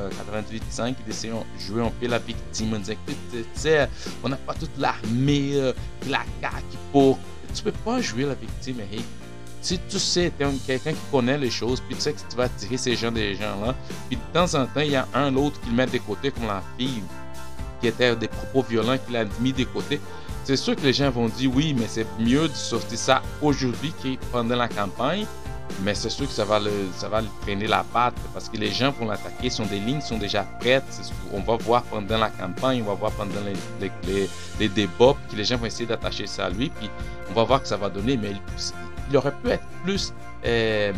[0.76, 2.74] 88.5 d'essayer de jouer un peu la victime.
[2.74, 3.88] On disait tu sais
[4.24, 5.72] on n'a pas toute l'armée, euh,
[6.10, 7.18] la CAQ pour.
[7.56, 9.06] Tu peux pas jouer la victime Eric.
[9.62, 12.44] Si tu sais, tu quelqu'un qui connaît les choses, puis tu sais que tu vas
[12.44, 13.74] attirer ces gens des gens-là,
[14.08, 16.32] puis de temps en temps, il y a un l'autre qui le met de côté,
[16.32, 17.02] comme la fille
[17.82, 20.00] qui était des propos violents qu'il a mis de côté
[20.48, 23.92] c'est sûr que les gens vont dire oui, mais c'est mieux de sortir ça aujourd'hui
[24.02, 25.26] que pendant la campagne.
[25.84, 28.72] Mais c'est sûr que ça va, le, ça va traîner la patte parce que les
[28.72, 30.86] gens vont l'attaquer, sont des lignes sont déjà prêtes.
[31.34, 33.42] On va voir pendant la campagne, on va voir pendant
[33.82, 36.90] les, les, les, débats, que les gens vont essayer d'attacher ça à lui, puis
[37.30, 38.16] on va voir que ça va donner.
[38.16, 38.32] Mais
[39.10, 40.14] il aurait pu être plus
[40.48, 40.94] euh,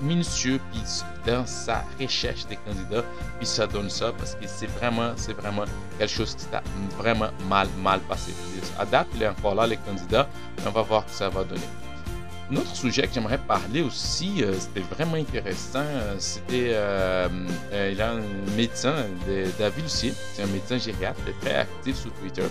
[0.00, 0.82] minutieux puis
[1.26, 3.04] dans sa recherche des candidats
[3.38, 5.64] puis ça donne ça parce que c'est vraiment c'est vraiment
[5.98, 6.62] quelque chose qui t'a
[6.96, 8.32] vraiment mal mal passé.
[8.78, 10.28] À date il est encore là les candidats
[10.66, 11.60] on va voir ce que ça va donner.
[12.50, 16.74] Un autre sujet que j'aimerais parler aussi, euh, c'était vraiment intéressant, euh, c'était,
[17.92, 18.94] il a un médecin,
[19.56, 22.42] David Lucier, c'est un médecin gériatre, très actif sur Twitter,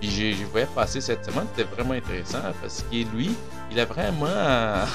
[0.00, 3.30] puis je, voyais passer cette semaine, c'était vraiment intéressant parce que lui,
[3.74, 4.86] il a vraiment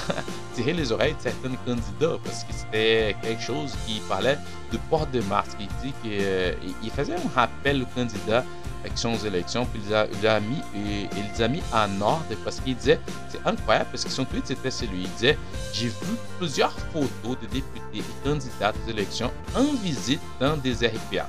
[0.56, 4.38] tiré les oreilles de certains candidats parce que c'était quelque chose qui parlait
[4.72, 5.58] de porte de masque.
[5.60, 6.54] Il dit qu'il euh,
[6.96, 8.46] faisait un rappel aux candidats
[8.86, 12.24] qui sont aux élections, puis il, les a mis, et, il a mis en ordre
[12.46, 15.38] parce qu'il disait, c'est incroyable parce que son tweet c'était celui, il disait,
[15.74, 21.28] j'ai vu plusieurs photos de députés et candidats aux élections en visite dans des RPA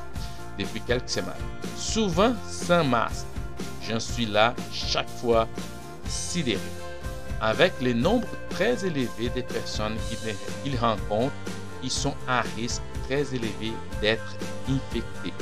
[0.56, 1.34] depuis quelques semaines,
[1.76, 3.26] souvent sans masque.
[3.88, 5.48] J'en suis là chaque fois
[6.06, 6.79] sidéré
[7.40, 9.96] avec le nombre très élevé de personnes
[10.62, 11.34] qu'il rencontre
[11.82, 14.36] qui sont à risque très élevé d'être
[14.68, 15.32] infectées.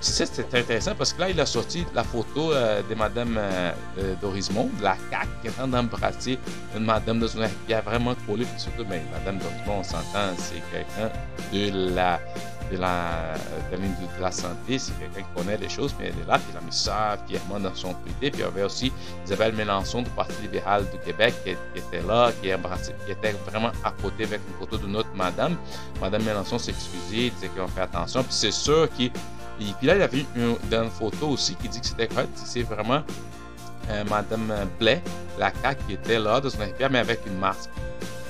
[0.00, 4.14] C'est intéressant parce que là, il a sorti la photo euh, de Madame euh, euh
[4.20, 6.38] Dorismont, la CAQ, qui est en train d'embrasser
[6.76, 7.26] une Madame de
[7.66, 8.46] qui a vraiment collé.
[8.56, 11.10] surtout, ben, Madame Dorismont, on s'entend, c'est quelqu'un
[11.52, 12.20] de la
[12.70, 13.34] de la,
[13.72, 16.56] de la santé, c'est quelqu'un qui connaît les choses, mais elle est là, puis il
[16.56, 18.16] a mis ça fièrement dans son tweet.
[18.18, 18.92] Puis il y avait aussi
[19.24, 24.24] Isabelle Mélenchon du Parti libéral du Québec qui, était là, qui, était vraiment à côté
[24.24, 25.56] avec une photo de notre madame.
[26.00, 28.22] Madame Mélenchon s'excusait, disait qu'on fait attention.
[28.22, 29.10] Puis c'est sûr Et
[29.78, 32.08] puis là, il y avait une, une photo aussi qui dit que c'était.
[32.34, 33.02] C'est vraiment
[33.90, 35.02] euh, Madame Blais,
[35.38, 37.70] la CAQ, qui était là dans son RPA, mais avec une masque.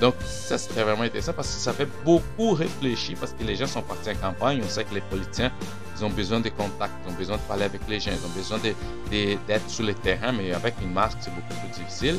[0.01, 3.67] Donc, ça, c'était vraiment intéressant parce que ça fait beaucoup réfléchir parce que les gens
[3.67, 4.61] sont partis en campagne.
[4.65, 5.51] On sait que les politiciens,
[5.99, 8.35] ils ont besoin de contacts, ils ont besoin de parler avec les gens, ils ont
[8.35, 12.19] besoin d'être sur le terrain, mais avec une masque, c'est beaucoup plus difficile.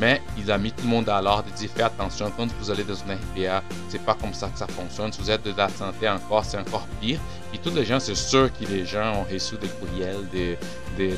[0.00, 2.84] Mais il a mis tout le monde à l'ordre, dit faites attention, quand vous allez
[2.84, 5.12] dans une RPA, c'est pas comme ça que ça fonctionne.
[5.12, 7.18] Si vous êtes de la santé encore, c'est encore pire.
[7.50, 10.24] Puis tous les gens, c'est sûr que les gens ont reçu des courriels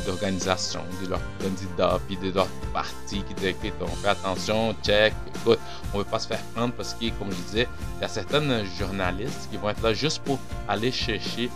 [0.06, 5.58] d'organisations, de, leurs candidats, puis de leur parti qui disaient on fait attention, check, écoute,
[5.92, 7.68] on ne veut pas se faire prendre parce que, comme je disais,
[7.98, 11.50] il y a certains journalistes qui vont être là juste pour aller chercher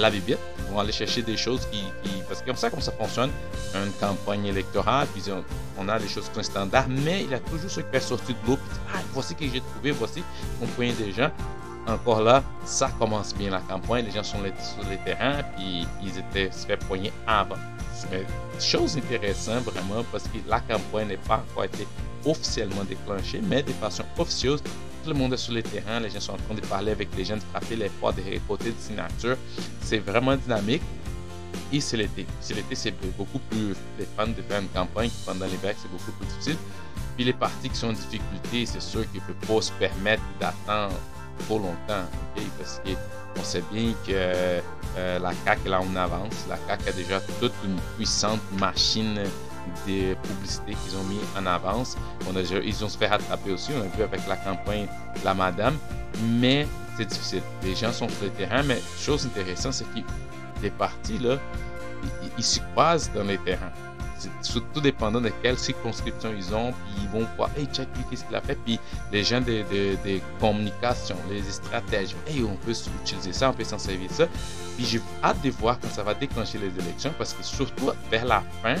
[0.00, 1.82] la bibitte, ils vont aller chercher des choses qui,
[2.28, 3.30] parce que comme ça comme ça fonctionne,
[3.74, 5.22] une campagne électorale, puis
[5.78, 8.02] on, a des choses qui sont standards, mais il y a toujours ceux qui peuvent
[8.02, 10.22] sortir de l'eau, puis ah, voici que j'ai trouvé, voici
[10.60, 11.30] mon point des gens,
[11.86, 14.04] encore là, ça commence bien la campagne.
[14.04, 17.56] Les gens sont sur les terrains, puis ils étaient se fait poigner avant.
[18.10, 18.26] Mais
[18.60, 21.86] chose intéressante vraiment parce que la campagne n'est pas encore été
[22.24, 24.62] officiellement déclenchée, mais de façon officieuse,
[25.06, 27.24] le monde est sur les terrains, les gens sont en train de parler avec les
[27.24, 29.36] gens, de frapper les portes, de récolter des signatures.
[29.80, 30.82] C'est vraiment dynamique.
[31.72, 32.26] Et c'est l'été.
[32.40, 36.12] C'est l'été, c'est beaucoup plus les fans de faire une campagne pendant l'hiver, c'est beaucoup
[36.12, 36.56] plus difficile.
[37.16, 40.22] Puis les partis qui sont en difficulté, c'est sûr qu'ils ne peuvent pas se permettre
[40.38, 40.94] d'attendre
[41.46, 42.04] trop longtemps,
[42.58, 46.44] parce qu'on sait bien que euh, la CAQ là en avance.
[46.48, 49.20] La CAQ a déjà toute une puissante machine
[49.86, 51.96] de publicité qu'ils ont mis en avance.
[52.64, 54.86] Ils ont se fait rattraper aussi, on a vu avec la campagne
[55.24, 55.76] La Madame,
[56.22, 57.42] mais c'est difficile.
[57.62, 60.00] Les gens sont sur le terrain, mais chose intéressante, c'est que
[60.62, 61.38] les partis, là,
[62.38, 63.72] ils, se croisent dans les terrains
[64.40, 68.04] c'est tout dépendant de quelle circonscription ils ont, puis ils vont voir, hey, check lui,
[68.08, 68.78] qu'est-ce qu'il a fait, puis
[69.12, 73.78] les gens de, de, communication, les stratèges, hey, on peut utiliser ça, on peut s'en
[73.78, 74.26] servir ça.
[74.76, 78.24] Puis j'ai hâte de voir quand ça va déclencher les élections, parce que surtout vers
[78.24, 78.76] la fin,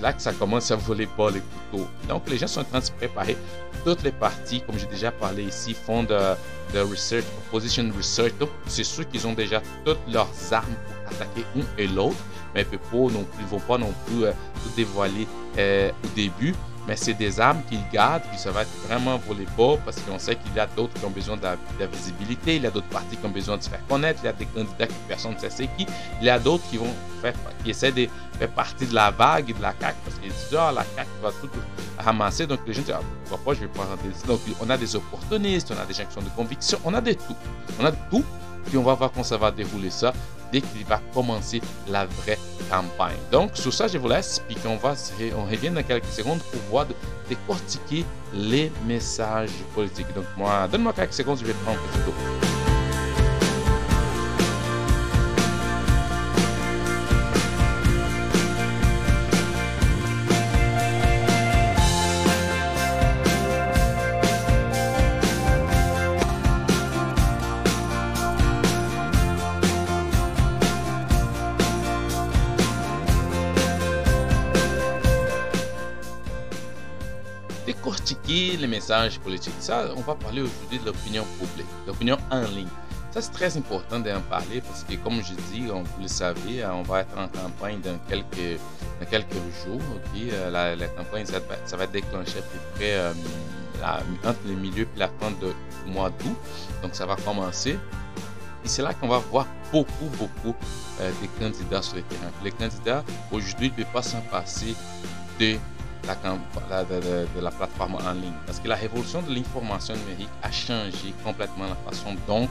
[0.00, 1.86] c'est là que ça commence à voler pas les couteaux.
[2.08, 3.36] Donc les gens sont en train de se préparer.
[3.84, 6.18] Toutes les parties, comme j'ai déjà parlé ici, font de,
[6.72, 8.32] de research, opposition research.
[8.38, 12.16] Donc c'est sûr qu'ils ont déjà toutes leurs armes pour attaquer un et l'autre
[12.54, 14.32] mais ils ne vont pas non plus euh,
[14.64, 15.26] tout dévoiler
[15.58, 16.54] euh, au début.
[16.86, 20.18] Mais c'est des armes qu'ils gardent, puis ça va être vraiment volé bas parce qu'on
[20.18, 22.88] sait qu'il y a d'autres qui ont besoin de la, visibilité, il y a d'autres
[22.88, 25.34] partis qui ont besoin de se faire connaître, il y a des candidats que personne
[25.34, 25.86] ne sait c'est qui,
[26.20, 29.50] il y a d'autres qui vont faire, qui essaient de faire partie de la vague
[29.50, 31.50] et de la CAQ parce qu'ils disent, ah, la CAQ va tout
[31.98, 34.26] ramasser, donc les gens disent, ah, pourquoi pas, je vais ici.
[34.26, 37.00] Donc on a des opportunistes, on a des gens qui sont de conviction, on a
[37.00, 37.36] de tout.
[37.78, 38.24] On a de tout,
[38.66, 40.12] puis on va voir comment ça va dérouler ça
[40.52, 43.16] dès qu'il va commencer la vraie campagne.
[43.30, 44.94] Donc, sur ça, je vous laisse, puis qu'on va,
[45.36, 46.86] on revient dans quelques secondes pour voir
[47.28, 50.12] décortiquer les messages politiques.
[50.14, 52.49] Donc, moi, donne-moi quelques secondes, je vais prendre un petit tour.
[78.28, 79.54] Les messages politiques.
[79.58, 82.68] Ça, on va parler aujourd'hui de l'opinion publique, l'opinion en ligne.
[83.10, 86.64] Ça, c'est très important d'en parler parce que, comme je dis, on, vous le savez,
[86.64, 88.60] on va être en campagne dans quelques,
[89.00, 89.32] dans quelques
[89.64, 89.80] jours.
[90.16, 93.12] Euh, la, la, campagne, ça, ça, va être déclenché à peu près euh,
[94.24, 96.36] entre le milieu et la fin du mois d'août.
[96.82, 97.76] Donc, ça va commencer.
[98.64, 100.54] Et c'est là qu'on va voir beaucoup, beaucoup
[101.00, 102.30] euh, de candidats sur le terrain.
[102.44, 104.76] Les candidats, aujourd'hui, ne peuvent pas s'en passer
[105.40, 105.56] de
[106.06, 108.32] de, la plateforme en ligne.
[108.46, 112.48] Parce que la révolution de l'information numérique a changé complètement la façon dont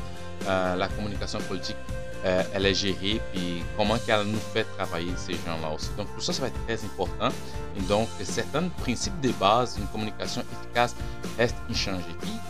[0.48, 1.78] euh, la communication politique
[2.26, 5.90] euh, elle est gérée, puis comment qu'elle nous fait travailler ces gens-là aussi.
[5.98, 7.30] Donc tout ça, ça va être très important.
[7.78, 10.96] Et donc certains principes de base d'une communication efficace
[11.38, 12.04] restent inchangés.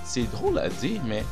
[0.03, 1.23] c'est drôle à dire, mais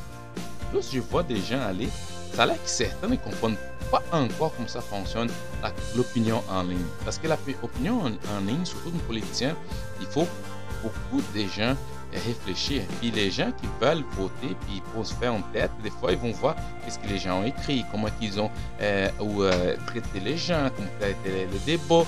[0.71, 1.89] plus je vois des gens aller,
[2.37, 3.57] ça a l'air que certains ne comprennent
[3.89, 5.27] pas encore comment ça fonctionne
[5.95, 6.85] l'opinion en ligne.
[7.03, 9.55] Parce que l'opinion en, ligne, surtout de politiciens,
[9.99, 10.27] il faut
[10.83, 11.75] beaucoup de gens
[12.13, 12.83] réfléchir.
[12.99, 16.19] Puis les gens qui veulent voter, puis pour se faire en tête, des fois, ils
[16.19, 20.37] vont voir qu'est-ce que les gens ont écrit, comment ils ont euh, euh, traité les
[20.37, 22.05] gens, comment été le débat.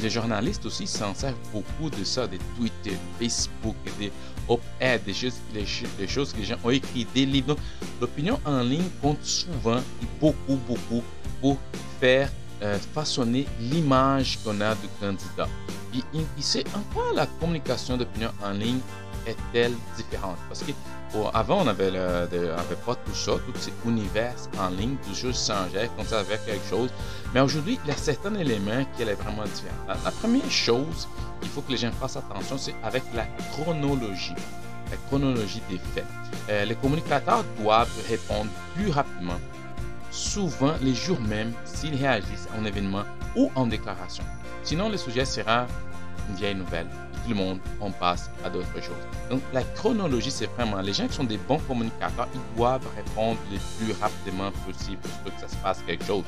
[0.00, 4.12] Les journalistes aussi s'en servent beaucoup de ça, des Twitter, Facebook, des
[4.48, 7.56] op-ed, des choses, des, choses que les gens ont écrit, des livres.
[8.00, 11.02] l'opinion en ligne compte souvent et beaucoup, beaucoup
[11.40, 11.58] pour
[12.00, 12.30] faire
[12.62, 15.48] euh, façonner l'image qu'on a du candidat.
[15.94, 16.00] Et,
[16.40, 18.80] c'est encore la communication d'opinion en ligne
[19.26, 20.38] est-elle différente?
[20.48, 20.72] Parce que
[21.32, 21.90] avant, on avait,
[22.86, 26.90] pas tout ça, tous ces univers en ligne, tout choses changeait, qu'on savait quelque chose.
[27.32, 29.86] Mais aujourd'hui, il y a certains éléments qui est vraiment différents.
[30.04, 31.08] La, première chose,
[31.42, 34.34] il faut que les gens fassent attention, c'est avec la chronologie.
[34.90, 36.06] La chronologie des faits.
[36.50, 39.40] Euh, les communicateurs doivent répondre plus rapidement,
[40.10, 43.04] souvent les jours même, s'ils réagissent à un événement
[43.36, 44.24] ou en déclaration.
[44.62, 45.66] Sinon, le sujet sera
[46.28, 46.86] une vieille nouvelle.
[47.24, 48.92] Tout le monde, on passe à d'autres choses.
[49.30, 53.38] Donc, la chronologie, c'est vraiment les gens qui sont des bons communicateurs, ils doivent répondre
[53.50, 56.24] le plus rapidement possible pour que ça se passe quelque chose.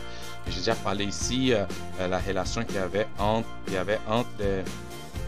[0.49, 1.57] J'ai déjà parlé ici de
[2.01, 3.49] euh, la relation qu'il y avait entre,
[4.09, 4.65] entre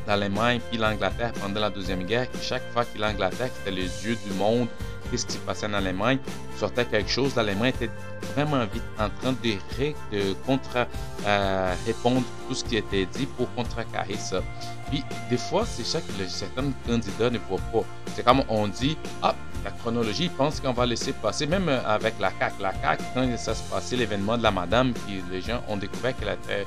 [0.07, 4.07] l'Allemagne et l'Angleterre pendant la Deuxième Guerre, que chaque fois que l'Angleterre, qui était les
[4.07, 4.69] yeux du monde,
[5.11, 6.19] qu'est-ce qui se passait en Allemagne,
[6.57, 7.91] sortait quelque chose, l'Allemagne était
[8.35, 10.87] vraiment vite en train de, de contre
[11.27, 14.43] euh, répondre tout ce qui était dit pour contrecarrer ça.
[14.91, 17.85] Puis des fois, c'est ça que certains candidats ne voient pas.
[18.15, 22.15] C'est comme on dit, ah, la chronologie, ils pensent qu'on va laisser passer, même avec
[22.21, 22.63] la CAQ.
[22.63, 26.17] La CAQ, quand ça se passait, l'événement de la madame, puis les gens ont découvert
[26.17, 26.65] qu'elle avait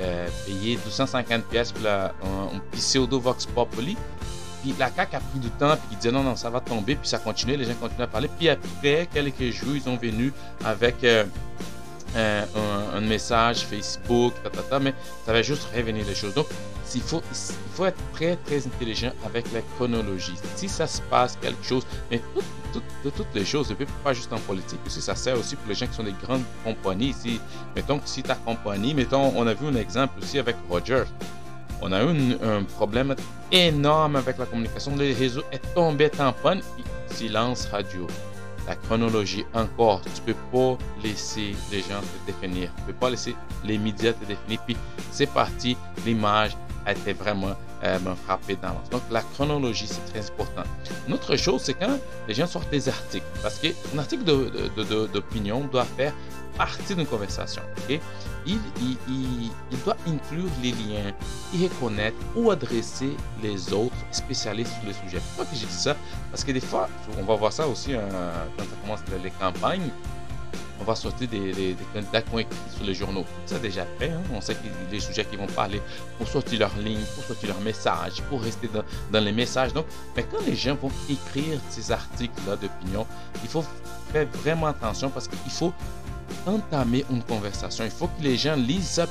[0.00, 2.10] euh, payé 250 pièces pour un,
[2.72, 3.96] pseudo Vox Populi.
[4.64, 6.94] Puis la CAQ a pris du temps, puis ils disaient non, non, ça va tomber,
[6.96, 8.30] puis ça continuait, les gens continuaient à parler.
[8.38, 10.32] Puis après quelques jours, ils sont venus
[10.64, 11.26] avec euh,
[12.16, 14.32] un, un, message Facebook,
[14.80, 14.94] mais
[15.26, 16.32] ça va juste revenir les choses.
[16.32, 16.46] Donc,
[16.94, 20.36] il faut, il faut être très, très intelligent avec la chronologie.
[20.56, 22.22] Si ça se passe quelque chose, mais
[23.04, 25.74] de toutes les choses, et pas juste en politique, aussi ça sert aussi pour les
[25.74, 27.12] gens qui sont des grandes compagnies.
[27.12, 27.38] Si,
[27.76, 31.04] mettons si ta compagnie, mettons, on a vu un exemple aussi avec Rogers
[31.80, 33.14] on a eu un problème
[33.52, 34.96] énorme avec la communication.
[34.96, 36.60] Le réseau est tombé en panne.
[37.08, 38.06] Silence radio.
[38.66, 42.70] La chronologie, encore, tu peux pas laisser les gens te définir.
[42.78, 44.60] Tu peux pas laisser les médias te définir.
[44.66, 44.76] Puis
[45.10, 46.56] c'est parti, l'image
[46.86, 48.88] a été vraiment euh, frappée d'avance.
[48.90, 50.62] Donc la chronologie, c'est très important.
[51.06, 53.26] Une autre chose, c'est quand les gens sortent des articles.
[53.42, 54.24] Parce qu'un article
[55.12, 56.14] d'opinion doit faire
[56.56, 57.62] partie d'une conversation.
[57.78, 58.00] ok?
[58.46, 58.58] Il,
[59.84, 61.12] doit inclure les liens,
[61.54, 65.22] y reconnaître ou adresser les autres spécialistes sur le sujet.
[65.28, 65.96] Pourquoi que j'ai dit ça?
[66.30, 66.88] Parce que des fois,
[67.18, 68.00] on va voir ça aussi euh,
[68.56, 69.90] quand ça commence les campagnes,
[70.80, 73.24] on va sortir des, candidats qui ont écrit sur les journaux.
[73.46, 74.20] Ça déjà fait, hein?
[74.32, 75.80] on sait que les sujets qui vont parler
[76.18, 79.72] pour sortir leur ligne, pour sortir leur message, pour rester dans, dans les messages.
[79.72, 79.86] Donc,
[80.16, 83.06] mais quand les gens vont écrire ces articles-là d'opinion,
[83.42, 83.64] il faut
[84.12, 85.72] faire vraiment attention parce qu'il faut
[86.46, 87.84] entamer une conversation.
[87.84, 89.06] Il faut que les gens lisent ça.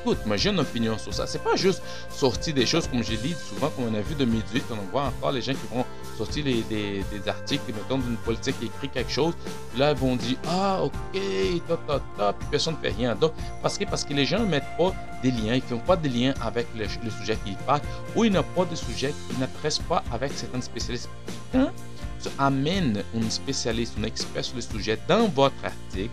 [0.00, 1.26] Écoute, moi j'ai une opinion sur ça.
[1.26, 4.64] C'est pas juste sortir des choses comme j'ai dit souvent, comme on a vu 2018,
[4.70, 5.84] on voit encore les gens qui vont
[6.16, 9.34] sortir des, des, articles, mettons, d'une politique qui écrit quelque chose.
[9.76, 11.20] là, ils vont dire Ah, ok,
[11.68, 13.14] top, top, top, puis personne ne fait rien.
[13.14, 13.32] Donc,
[13.62, 15.96] parce que, parce que les gens ne mettent pas des liens, ils ne font pas
[15.96, 17.80] des liens avec le, sujet qu'ils parlent,
[18.16, 21.08] ou ils n'ont pas de sujet, ils n'apprécient pas avec certains spécialistes.
[21.52, 26.10] Tu amènes un spécialiste, un expert sur le sujet dans votre article,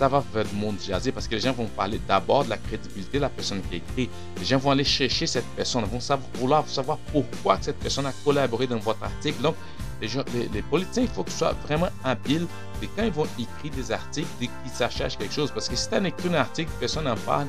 [0.00, 2.56] ça va faire le monde jaser parce que les gens vont parler d'abord de la
[2.56, 4.08] crédibilité de la personne qui écrit.
[4.38, 8.12] Les gens vont aller chercher cette personne, vont savoir, vouloir savoir pourquoi cette personne a
[8.24, 9.42] collaboré dans votre article.
[9.42, 9.56] Donc,
[10.00, 10.24] les, gens,
[10.70, 12.46] politiciens, il faut qu'ils soient vraiment habiles
[12.82, 15.50] et quand ils vont écrire des articles, qu'ils sachent quelque chose.
[15.50, 17.48] Parce que si tu as écrit un article, personne n'en parle,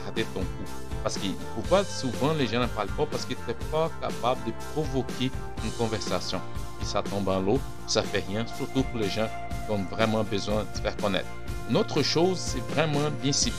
[0.00, 0.70] arrête ton coup.
[1.04, 4.52] Parce qu'il faut souvent les gens n'en parlent pas parce tu n'es pas capable de
[4.72, 5.30] provoquer
[5.64, 6.40] une conversation.
[6.80, 9.28] Et ça tombe en l'eau, ça fait rien, surtout pour les gens
[9.66, 11.28] qui ont vraiment besoin de se faire connaître.
[11.70, 13.52] Une autre chose, c'est vraiment bien ciblé,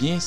[0.00, 0.18] bien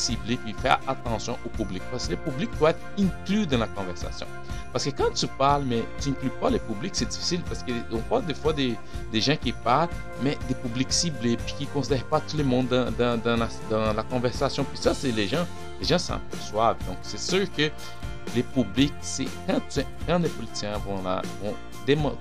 [0.44, 1.82] puis faire attention au public.
[1.92, 4.28] Parce que le public doit être inclus dans la conversation.
[4.72, 8.00] Parce que quand tu parles, mais tu n'inclus pas le public, c'est difficile parce qu'on
[8.10, 8.76] parle des fois des,
[9.14, 9.90] gens qui parlent,
[10.22, 14.64] mais des publics ciblés, puis qui ne considèrent pas tout le monde dans, la, conversation.
[14.64, 15.46] Puis ça, c'est les gens,
[15.80, 16.78] les gens s'en perçoivent.
[16.86, 17.70] Donc, c'est sûr que
[18.36, 19.62] les publics, c'est quand,
[20.06, 21.56] quand les politiciens vont, là, vont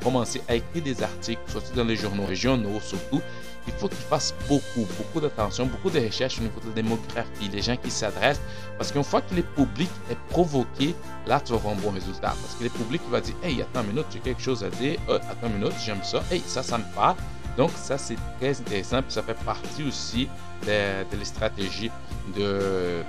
[0.02, 3.20] commencer à écrire des articles, surtout dans les journaux régionaux surtout,
[3.66, 7.48] il faut qu'ils fassent beaucoup, beaucoup d'attention, beaucoup de recherches au niveau de la démographie,
[7.52, 8.40] les gens qui s'adressent,
[8.78, 10.94] parce qu'une fois que le public est provoqué,
[11.26, 12.34] là, tu vas avoir un bon résultat.
[12.40, 14.98] Parce que le public va dire, hey, attends une minute, j'ai quelque chose à dire,
[15.08, 17.16] euh, attends une minute, j'aime ça, hey, ça, ça me parle.
[17.56, 20.28] Donc, ça, c'est très intéressant, puis ça fait partie aussi
[20.62, 21.90] de, de la stratégie
[22.36, 23.02] de,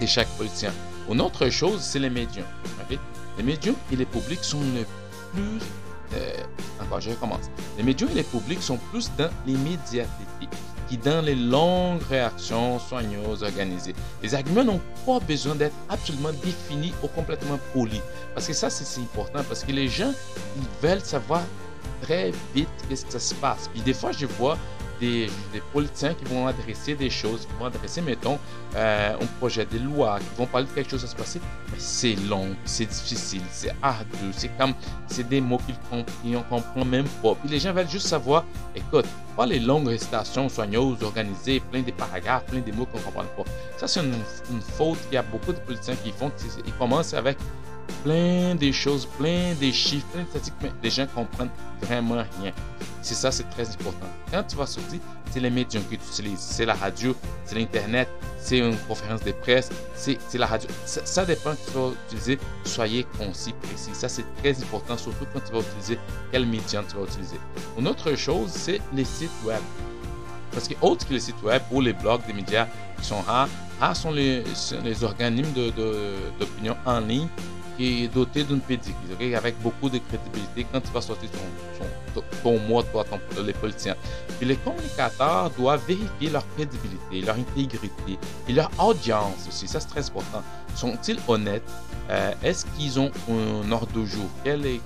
[0.00, 0.72] de chaque politicien.
[1.10, 2.44] Une autre chose, c'est les médiums.
[3.36, 4.84] Les médiums et les publics sont le
[5.32, 5.60] plus
[6.14, 6.32] euh,
[6.82, 7.50] encore, je recommence.
[7.76, 10.48] Les médias et les publics sont plus dans l'immédiateté
[10.88, 13.94] qui dans les longues réactions soigneuses, organisées.
[14.22, 18.00] Les arguments n'ont pas besoin d'être absolument définis ou complètement polis.
[18.34, 20.12] Parce que ça, c'est important, parce que les gens,
[20.56, 21.42] ils veulent savoir
[22.00, 23.68] très vite qu'est-ce que ça se passe.
[23.68, 24.56] Puis des fois, je vois
[25.00, 25.28] des,
[25.72, 28.38] politiciens qui vont adresser des choses, qui vont adresser, mettons,
[28.76, 31.40] euh, un projet de loi, qui vont parler de quelque chose à se passer,
[31.70, 34.74] mais c'est long, c'est difficile, c'est ardu, c'est comme,
[35.06, 35.60] c'est des mots
[36.22, 37.34] qu'ils ne comprennent même pas.
[37.34, 38.44] Puis les gens veulent juste savoir,
[38.74, 43.04] écoute, pas les longues récitations soigneuses, organisées, plein de paragraphes, plein de mots qu'on ne
[43.04, 43.44] comprend pas.
[43.76, 44.14] Ça, c'est une,
[44.50, 46.32] une, faute qu'il y a beaucoup de politiciens qui font.
[46.66, 47.38] Ils commencent avec
[48.04, 51.50] plein de choses, plein de chiffres, plein de statistiques, mais les gens comprennent
[51.82, 52.52] vraiment rien.
[53.02, 54.06] C'est ça, c'est très important.
[54.30, 56.40] Quand tu vas sortir, c'est les médiums que tu utilises.
[56.40, 57.14] C'est la radio,
[57.44, 58.08] c'est l'Internet,
[58.40, 60.68] c'est une conférence de presse, c'est la radio.
[60.84, 62.38] Ça, dépend que tu vas utiliser.
[62.64, 63.90] Soyez concis, précis.
[63.92, 65.98] Ça, c'est très important, surtout quand tu vas utiliser
[66.32, 67.36] quel médium tu vas utiliser.
[67.78, 69.60] Une autre chose, c'est les sites web.
[70.52, 72.66] Parce que autre que les sites web ou les blogs des médias
[72.98, 73.48] qui sont rares,
[73.80, 74.44] rares sont les,
[75.02, 77.28] organismes d'opinion de, en ligne
[77.78, 82.82] est doté d'une pédigree, avec beaucoup de crédibilité quand tu vas sortir ton, ton, mot,
[82.82, 83.96] toi, ton, les politiciens.
[84.38, 88.18] Puis les communicateurs doivent vérifier leur crédibilité, leur intégrité
[88.48, 89.68] et leur audience aussi.
[89.68, 90.42] Ça, c'est très important.
[90.74, 91.62] Sont-ils honnêtes?
[92.10, 94.28] Euh, est-ce qu'ils ont un ordre de jour?
[94.42, 94.80] Quel est,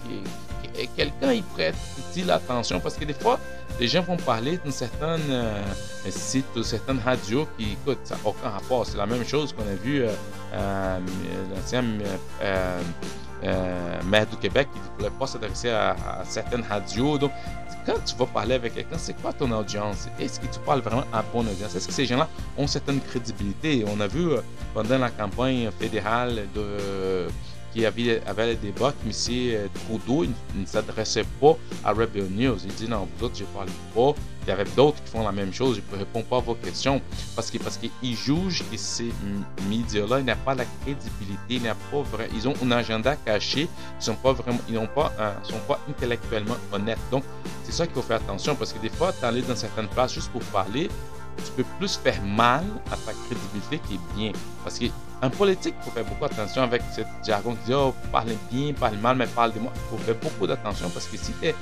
[0.97, 2.81] quelqu'un y prête-t-il attention?
[2.81, 3.39] Parce que des fois,
[3.81, 5.63] les gens vont parler d'un certain euh,
[6.09, 8.87] site ou certaines radios qui, écoute, ça n'a aucun rapport.
[8.87, 10.11] C'est la même chose qu'on a vu euh,
[10.55, 10.99] euh,
[11.55, 11.83] l'ancien
[14.05, 17.19] maire du Québec qui ne voulait pas s'adresser à, certaines radios.
[17.19, 17.33] Donc,
[17.85, 20.07] quand tu vas parler avec quelqu'un, c'est quoi ton audience?
[20.21, 21.75] Est-ce que tu parles vraiment à bonne audience?
[21.75, 23.85] Est-ce que ces gens-là ont certaine crédibilité?
[23.89, 24.29] On a vu
[24.73, 27.27] pendant la campagne fédérale de
[27.73, 29.69] qui avait, avait le débat que M.
[29.87, 32.59] Trudeau ne s'adressait pas à Rebel News.
[32.65, 34.15] Il dit non, vous autres, je parle pas.
[34.45, 35.81] Il y avait d'autres qui font la même chose.
[35.89, 37.01] Je ne réponds pas à vos questions
[37.37, 39.13] parce qu'ils parce qu'ils jugent que ces
[39.69, 41.61] médias-là n'ont pas la crédibilité,
[41.93, 43.69] pas ils ont un agenda caché,
[44.01, 44.35] ils sont pas
[45.45, 46.99] sont pas intellectuellement honnêtes.
[47.11, 47.23] Donc,
[47.63, 50.31] c'est ça qu'il faut faire attention parce que des fois, allé dans certaines places juste
[50.31, 50.89] pour parler,
[51.37, 54.33] tu peux plus faire mal à ta crédibilité qui bien.
[54.63, 58.33] Parce qu'un politique, il faut faire beaucoup attention avec ce jargon qui dit Oh, parle
[58.51, 59.73] bien, parle mal, mais parle de moi.
[59.75, 61.55] Il faut faire beaucoup d'attention parce que si es,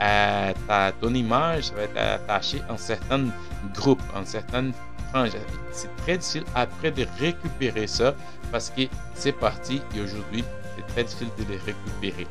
[0.00, 0.52] euh,
[1.00, 3.26] ton image va être attachée en certains
[3.74, 4.72] groupes, en certaines
[5.10, 5.32] franges,
[5.72, 8.14] c'est très difficile après de récupérer ça
[8.52, 8.82] parce que
[9.14, 10.44] c'est parti et aujourd'hui,
[10.76, 12.26] c'est très difficile de les récupérer.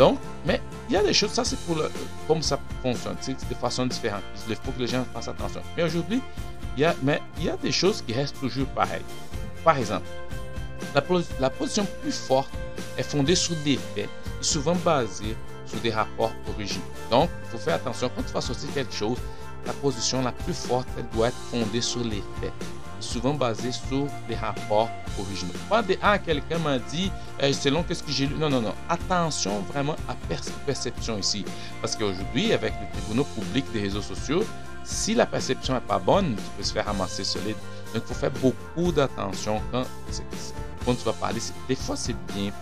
[0.00, 1.90] Donc, mais il y a des choses, ça c'est pour le,
[2.26, 4.22] comme ça fonctionne, c'est de façon différente.
[4.48, 5.60] Il faut que les gens fassent attention.
[5.76, 6.22] Mais aujourd'hui,
[6.74, 9.04] il y a, mais il y a des choses qui restent toujours pareilles.
[9.62, 10.06] Par exemple,
[10.94, 11.04] la,
[11.38, 12.48] la position plus forte
[12.96, 14.08] est fondée sur des faits
[14.40, 15.36] et souvent basée
[15.66, 16.80] sur des rapports originaux.
[17.10, 19.18] Donc, il faut faire attention quand tu vas sortir quelque chose,
[19.66, 22.54] la position la plus forte, elle doit être fondée sur les faits
[23.00, 25.52] souvent basé sur des rapports originaux.
[25.68, 27.10] Pas des Ah, quelqu'un m'a dit,
[27.42, 28.34] euh, selon qu'est-ce que j'ai lu.
[28.36, 28.74] Non, non, non.
[28.88, 30.14] Attention vraiment à
[30.66, 31.44] perception ici.
[31.80, 34.44] Parce qu'aujourd'hui, avec les tribunaux publics des réseaux sociaux,
[34.84, 37.56] si la perception n'est pas bonne, tu peux se faire ramasser solide.
[37.94, 39.84] Donc, il faut faire beaucoup d'attention quand,
[40.84, 41.40] quand tu vas parler.
[41.68, 42.52] Des fois, c'est bien.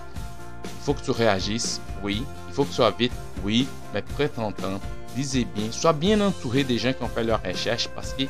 [0.65, 2.25] Il faut que tu réagisses, oui.
[2.49, 3.13] Il faut que tu sois vite,
[3.45, 3.69] oui.
[3.95, 4.81] Mais prête ton temps
[5.19, 8.25] lisez bien, sois bien entouré des gens qui ont fait leur recherche parce que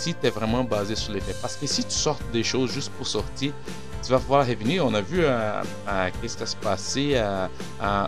[0.00, 2.72] si tu es vraiment basé sur les faits, parce que si tu sortes des choses
[2.72, 3.52] juste pour sortir,
[4.02, 4.86] tu vas pouvoir revenir.
[4.86, 7.46] On a vu euh, euh, qu'est-ce qui s'est passé euh,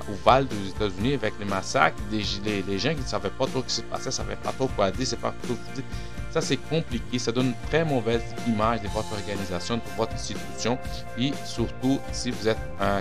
[0.08, 1.98] au Val des États-Unis avec les massacres.
[2.10, 4.52] Les, les, gens qui ne savaient pas trop ce qui s'est passé, ne savaient pas
[4.52, 5.84] trop quoi dire, c'est pas trop dire.
[6.30, 7.18] Ça, c'est compliqué.
[7.18, 10.78] Ça donne une très mauvaise image de votre organisation, de votre institution.
[11.18, 12.58] Et surtout, si vous êtes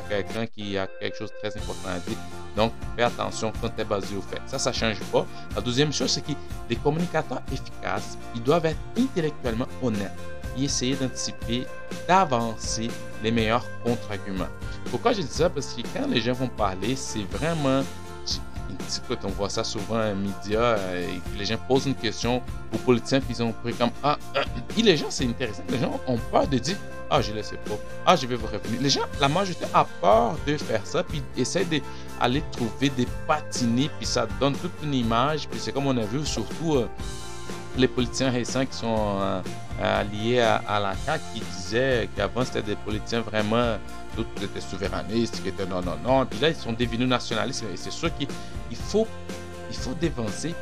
[0.09, 2.17] quelqu'un qui a quelque chose de très important à dire.
[2.55, 4.41] Donc, fais attention quand tu es basé au fait.
[4.45, 5.25] Ça, ça ne change pas.
[5.55, 6.33] La deuxième chose, c'est que
[6.69, 10.11] les communicateurs efficaces, ils doivent être intellectuellement honnêtes
[10.57, 11.65] et essayer d'anticiper,
[12.07, 12.89] d'avancer
[13.23, 14.49] les meilleurs contre-arguments.
[14.89, 15.49] Pourquoi je dis ça?
[15.49, 17.83] Parce que quand les gens vont parler, c'est vraiment
[19.23, 22.41] on voit ça souvent en médias, euh, et les gens posent une question
[22.73, 24.43] aux politiciens, puis ils ont pris comme Ah, euh,
[24.77, 26.77] les gens, c'est intéressant, les gens ont peur de dire
[27.09, 27.75] Ah, je laisse pas,
[28.05, 28.81] ah, je vais vous revenir.
[28.81, 31.65] Les gens, la majorité a peur de faire ça, puis essayent
[32.22, 36.05] d'aller trouver des patinés, puis ça donne toute une image, puis c'est comme on a
[36.05, 36.76] vu surtout.
[36.76, 36.88] Euh,
[37.78, 39.41] les politiciens récents qui sont
[40.11, 43.78] liés à, la CAQ qui disaient qu'avant c'était des politiciens vraiment
[44.41, 46.26] étaient souverainistes, qui étaient non, non, non.
[46.26, 47.63] Puis là, ils sont devenus nationalistes.
[47.74, 48.28] Et c'est sûr qu'il
[48.76, 49.07] faut,
[49.69, 50.53] il faut dévancer,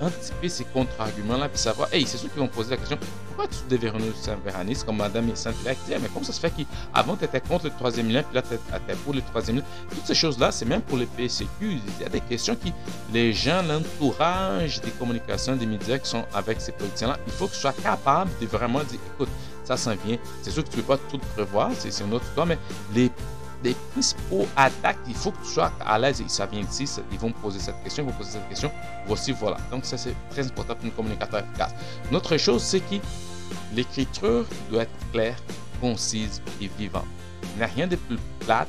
[0.00, 3.74] anticiper ces contre-arguments-là, puis savoir, hey, c'est sûr qu'ils vont poser la question, pourquoi tu
[3.74, 7.24] es devenu souverainiste, comme Madame Saint-Hilaire qui dit, mais comment ça se fait qu'avant, tu
[7.24, 9.62] étais contre le troisième lien, puis là, tu étais pour le troisième lien.
[9.90, 11.46] Toutes ces choses-là, c'est même pour les PSQ.
[11.60, 12.72] Il y a des questions qui,
[13.12, 17.58] les gens, l'entourage des communications, des médias qui sont avec ces politiciens-là, il faut qu'ils
[17.58, 19.28] soient capables de vraiment dire, écoute,
[19.64, 20.18] ça s'en vient.
[20.42, 22.58] C'est sûr que tu ne peux pas tout prévoir, c'est une autre histoire, mais
[22.94, 23.10] les
[23.62, 26.22] des principaux attaques, il faut que tu sois à l'aise.
[26.28, 28.70] Ça vient ici, ils vont poser cette question, ils vont poser cette question.
[29.06, 29.58] Voici, voilà.
[29.70, 31.74] Donc, ça, c'est très important pour un communicateur efficace.
[32.10, 32.96] Une autre chose, c'est que
[33.74, 35.36] l'écriture doit être claire,
[35.80, 37.06] concise et vivante.
[37.54, 38.68] Il n'y a rien de plus plate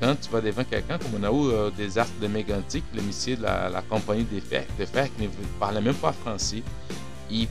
[0.00, 3.02] quand tu vas devant quelqu'un, comme on a eu euh, des arts de mégantique, le
[3.02, 6.62] monsieur de la, compagnie des fer, de fer qui ne parlait même pas français.
[7.30, 7.48] Il,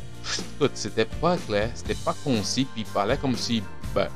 [0.73, 3.63] c'était pas clair, c'était pas concis, puis il parlait comme si,
[3.95, 4.07] ben,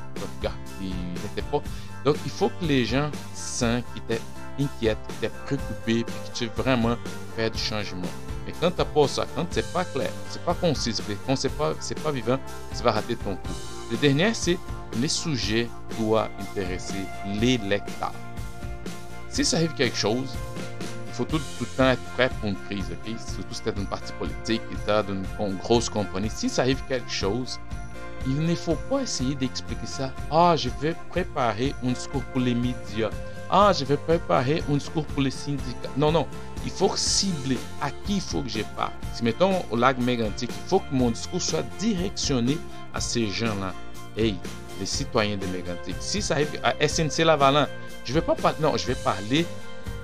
[0.80, 1.62] il n'était pas.
[2.04, 4.22] Donc, il faut que les gens sentent qu'ils étaient
[4.58, 6.96] inquiets, qu'ils étaient préoccupés, puis que tu veux vraiment
[7.36, 8.08] faire du changement.
[8.46, 10.94] Mais quand tu n'as pas ça, quand c'est pas clair, c'est pas concis,
[11.26, 12.38] quand c'est pas, pas vivant,
[12.76, 13.52] tu vas rater ton coup.
[13.90, 14.58] Le dernier, c'est
[14.96, 15.68] les sujets
[15.98, 17.04] doivent intéresser
[17.40, 18.12] les lecteurs.
[19.28, 20.34] Si ça arrive quelque chose,
[21.06, 22.86] il faut tout, le temps être prêt pour une crise?
[22.86, 26.30] Surtout si tu dans une partie politique, tu d'une grosse compagnie.
[26.30, 27.58] Si ça arrive quelque chose,
[28.26, 30.12] il ne faut pas essayer d'expliquer ça.
[30.30, 33.10] Ah, je vais préparer un discours pour les médias.
[33.50, 35.90] Ah, je vais préparer un discours pour les syndicats.
[35.96, 36.26] Non, non.
[36.64, 38.92] Il faut cibler à qui il faut que je parle.
[39.14, 42.58] Si mettons au lac mégantique, il faut que mon discours soit directionné
[42.92, 43.72] à ces gens-là.
[44.16, 44.34] Hey,
[44.80, 45.96] les citoyens de Mégantic.
[46.00, 47.68] Si ça arrive à SNC Lavalin,
[48.04, 49.46] je vais pas parler, non, je vais parler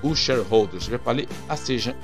[0.03, 1.95] aux shareholders, je vais parler à ces gens.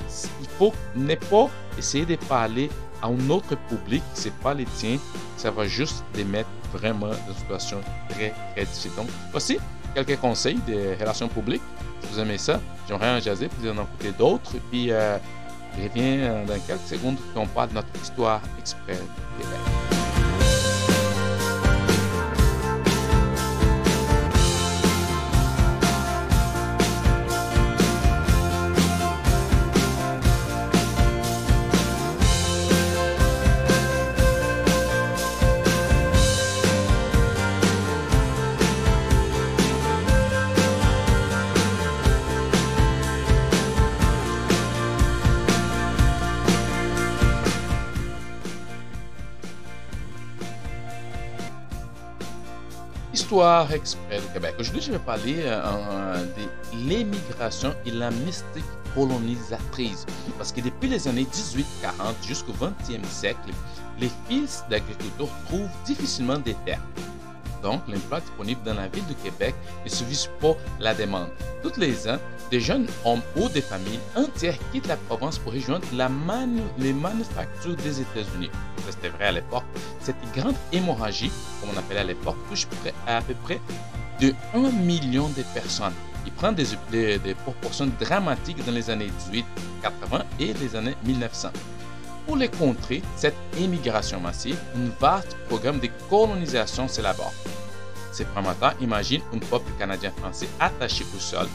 [0.41, 2.69] Il faut ne pas essayer de parler
[3.01, 4.97] à un autre public, c'est pas les tiens,
[5.37, 8.91] ça va juste les mettre vraiment dans une situation très, très difficile.
[8.95, 9.57] Donc, voici
[9.93, 11.61] quelques conseils de relations publiques.
[12.01, 14.53] Si vous aimez ça, j'aimerais en jaser, puis en écouter d'autres.
[14.71, 15.17] Puis, euh,
[15.77, 18.97] je reviens dans quelques secondes on parle de notre histoire exprès.
[53.31, 54.55] Histoire exprès du Québec.
[54.59, 60.05] Aujourd'hui, je vais parler euh, de l'émigration et la mystique colonisatrice.
[60.37, 63.51] Parce que depuis les années 1840 jusqu'au 20e siècle,
[64.01, 66.81] les fils d'agriculteurs trouvent difficilement des terres.
[67.61, 71.29] Donc, l'emploi disponible dans la ville de Québec ne suffit pas la demande.
[71.61, 72.17] Tous les ans,
[72.49, 76.09] des jeunes hommes ou des familles entières quittent la province pour rejoindre la
[76.77, 78.49] les manufactures des États-Unis.
[78.89, 79.63] C'était vrai à l'époque.
[80.01, 82.67] Cette grande hémorragie, comme on appelait à l'époque, touche
[83.07, 83.59] à peu près
[84.19, 85.93] de 1 million de personnes.
[86.25, 89.45] Il prend des, des, proportions dramatiques dans les années 18,
[89.81, 91.49] 80 et les années 1900.
[92.25, 97.33] Pour les contrer cette immigration massive, un vaste programme de colonisation s'élabore.
[98.11, 101.47] Ces promoteurs imaginent un peuple canadien-français attaché au sol,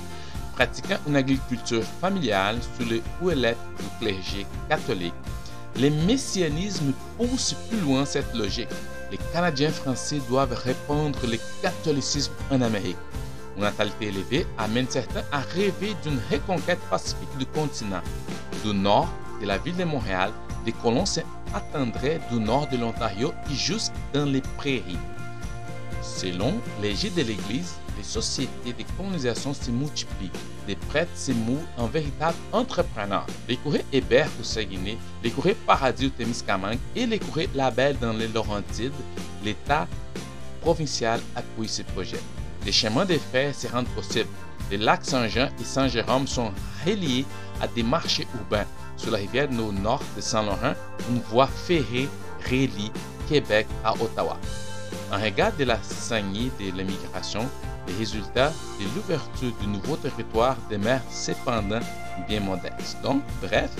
[0.54, 5.14] pratiquant une agriculture familiale sous les ouellettes du clergé catholique.
[5.76, 8.70] Les messianismes poussent plus loin cette logique.
[9.10, 12.96] Les Canadiens français doivent répandre le catholicisme en Amérique.
[13.56, 18.02] Une natalité élevée amène certains à rêver d'une reconquête pacifique du continent.
[18.64, 19.08] Du nord
[19.40, 20.32] de la ville de Montréal,
[20.66, 24.98] les colons s'attendraient du nord de l'Ontario et jusque dans les prairies.
[26.02, 30.30] Selon les de l'Église, les sociétés de colonisation se multiplient.
[30.68, 33.26] Les prêtres se mouent en véritables entrepreneurs.
[33.48, 38.12] Les courriers Hébert au Saguenay, les courriers Paradis au Témiscamingue et les courriers Label dans
[38.12, 38.92] les Laurentides,
[39.44, 39.86] l'État
[40.60, 42.20] provincial appuie ces projets.
[42.64, 44.28] Les chemins de fer se rendent possibles.
[44.70, 46.50] Les lacs Saint-Jean et Saint-Jérôme sont
[46.84, 47.24] reliés
[47.60, 48.66] à des marchés urbains.
[48.96, 50.74] Sur la rivière au nord de Saint-Laurent,
[51.10, 52.08] une voie ferrée
[52.48, 52.90] relie
[53.28, 54.36] Québec à Ottawa.
[55.12, 57.46] En regard de la saignée de l'immigration,
[57.86, 61.80] les résultats de l'ouverture du nouveau territoire demeurent cependant
[62.28, 62.98] bien modestes.
[63.02, 63.70] Donc, bref,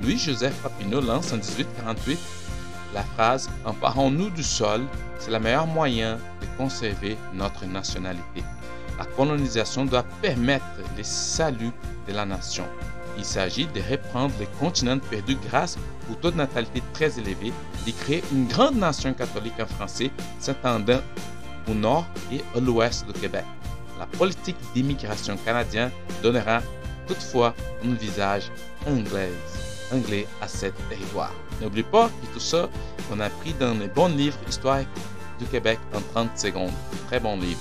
[0.00, 2.18] Louis-Joseph Papineau lance en 1848
[2.94, 4.82] la phrase Emparons-nous du sol,
[5.18, 8.42] c'est le meilleur moyen de conserver notre nationalité.
[8.98, 10.64] La colonisation doit permettre
[10.96, 11.72] le salut
[12.06, 12.64] de la nation.
[13.18, 15.78] Il s'agit de reprendre les continents perdus grâce
[16.10, 17.52] au taux de natalité très élevé,
[17.86, 21.00] de créer une grande nation catholique en français s'étendant
[21.68, 23.44] au nord et à l'ouest du Québec.
[23.98, 25.90] La politique d'immigration canadienne
[26.22, 26.60] donnera
[27.06, 27.54] toutefois
[27.84, 28.50] un visage
[28.86, 29.30] anglais,
[29.92, 31.32] anglais à cet territoire.
[31.60, 32.68] N'oublie pas que tout ça,
[33.12, 34.82] on a pris dans les bons livres Histoire
[35.38, 36.72] du Québec en 30 secondes.
[37.08, 37.60] Très bon livre.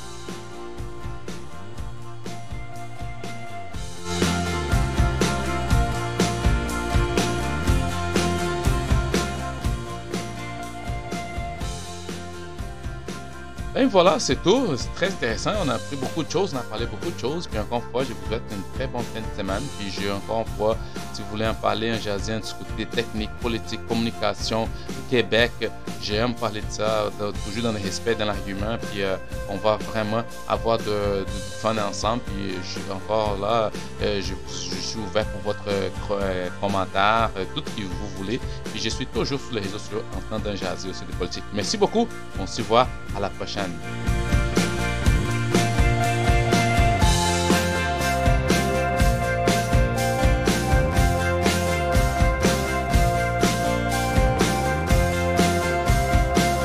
[13.81, 14.77] Ben voilà, c'est tout.
[14.77, 15.53] C'est très intéressant.
[15.65, 17.47] On a appris beaucoup de choses, on a parlé beaucoup de choses.
[17.47, 19.63] Puis encore une fois, je vous souhaite une très bonne fin de semaine.
[19.79, 20.77] Puis j'ai encore une fois,
[21.13, 24.69] si vous voulez en parler, un jaser, discuter techniques, politique, communication,
[25.09, 25.51] Québec,
[25.99, 27.09] j'aime parler de ça,
[27.43, 28.77] toujours dans le respect, dans l'argument.
[28.91, 29.17] Puis euh,
[29.49, 31.25] on va vraiment avoir de,
[31.59, 32.21] fun ensemble.
[32.27, 33.71] Puis je suis encore là,
[34.03, 34.35] euh, je,
[34.75, 35.65] suis ouvert pour votre
[36.11, 38.39] euh, commentaire, tout ce que vous voulez.
[38.71, 41.43] Puis je suis toujours sur les réseaux sociaux en train d'un jaser aussi de politique.
[41.51, 42.07] Merci beaucoup.
[42.39, 43.70] On se voit à la prochaine.
[43.79, 44.20] time.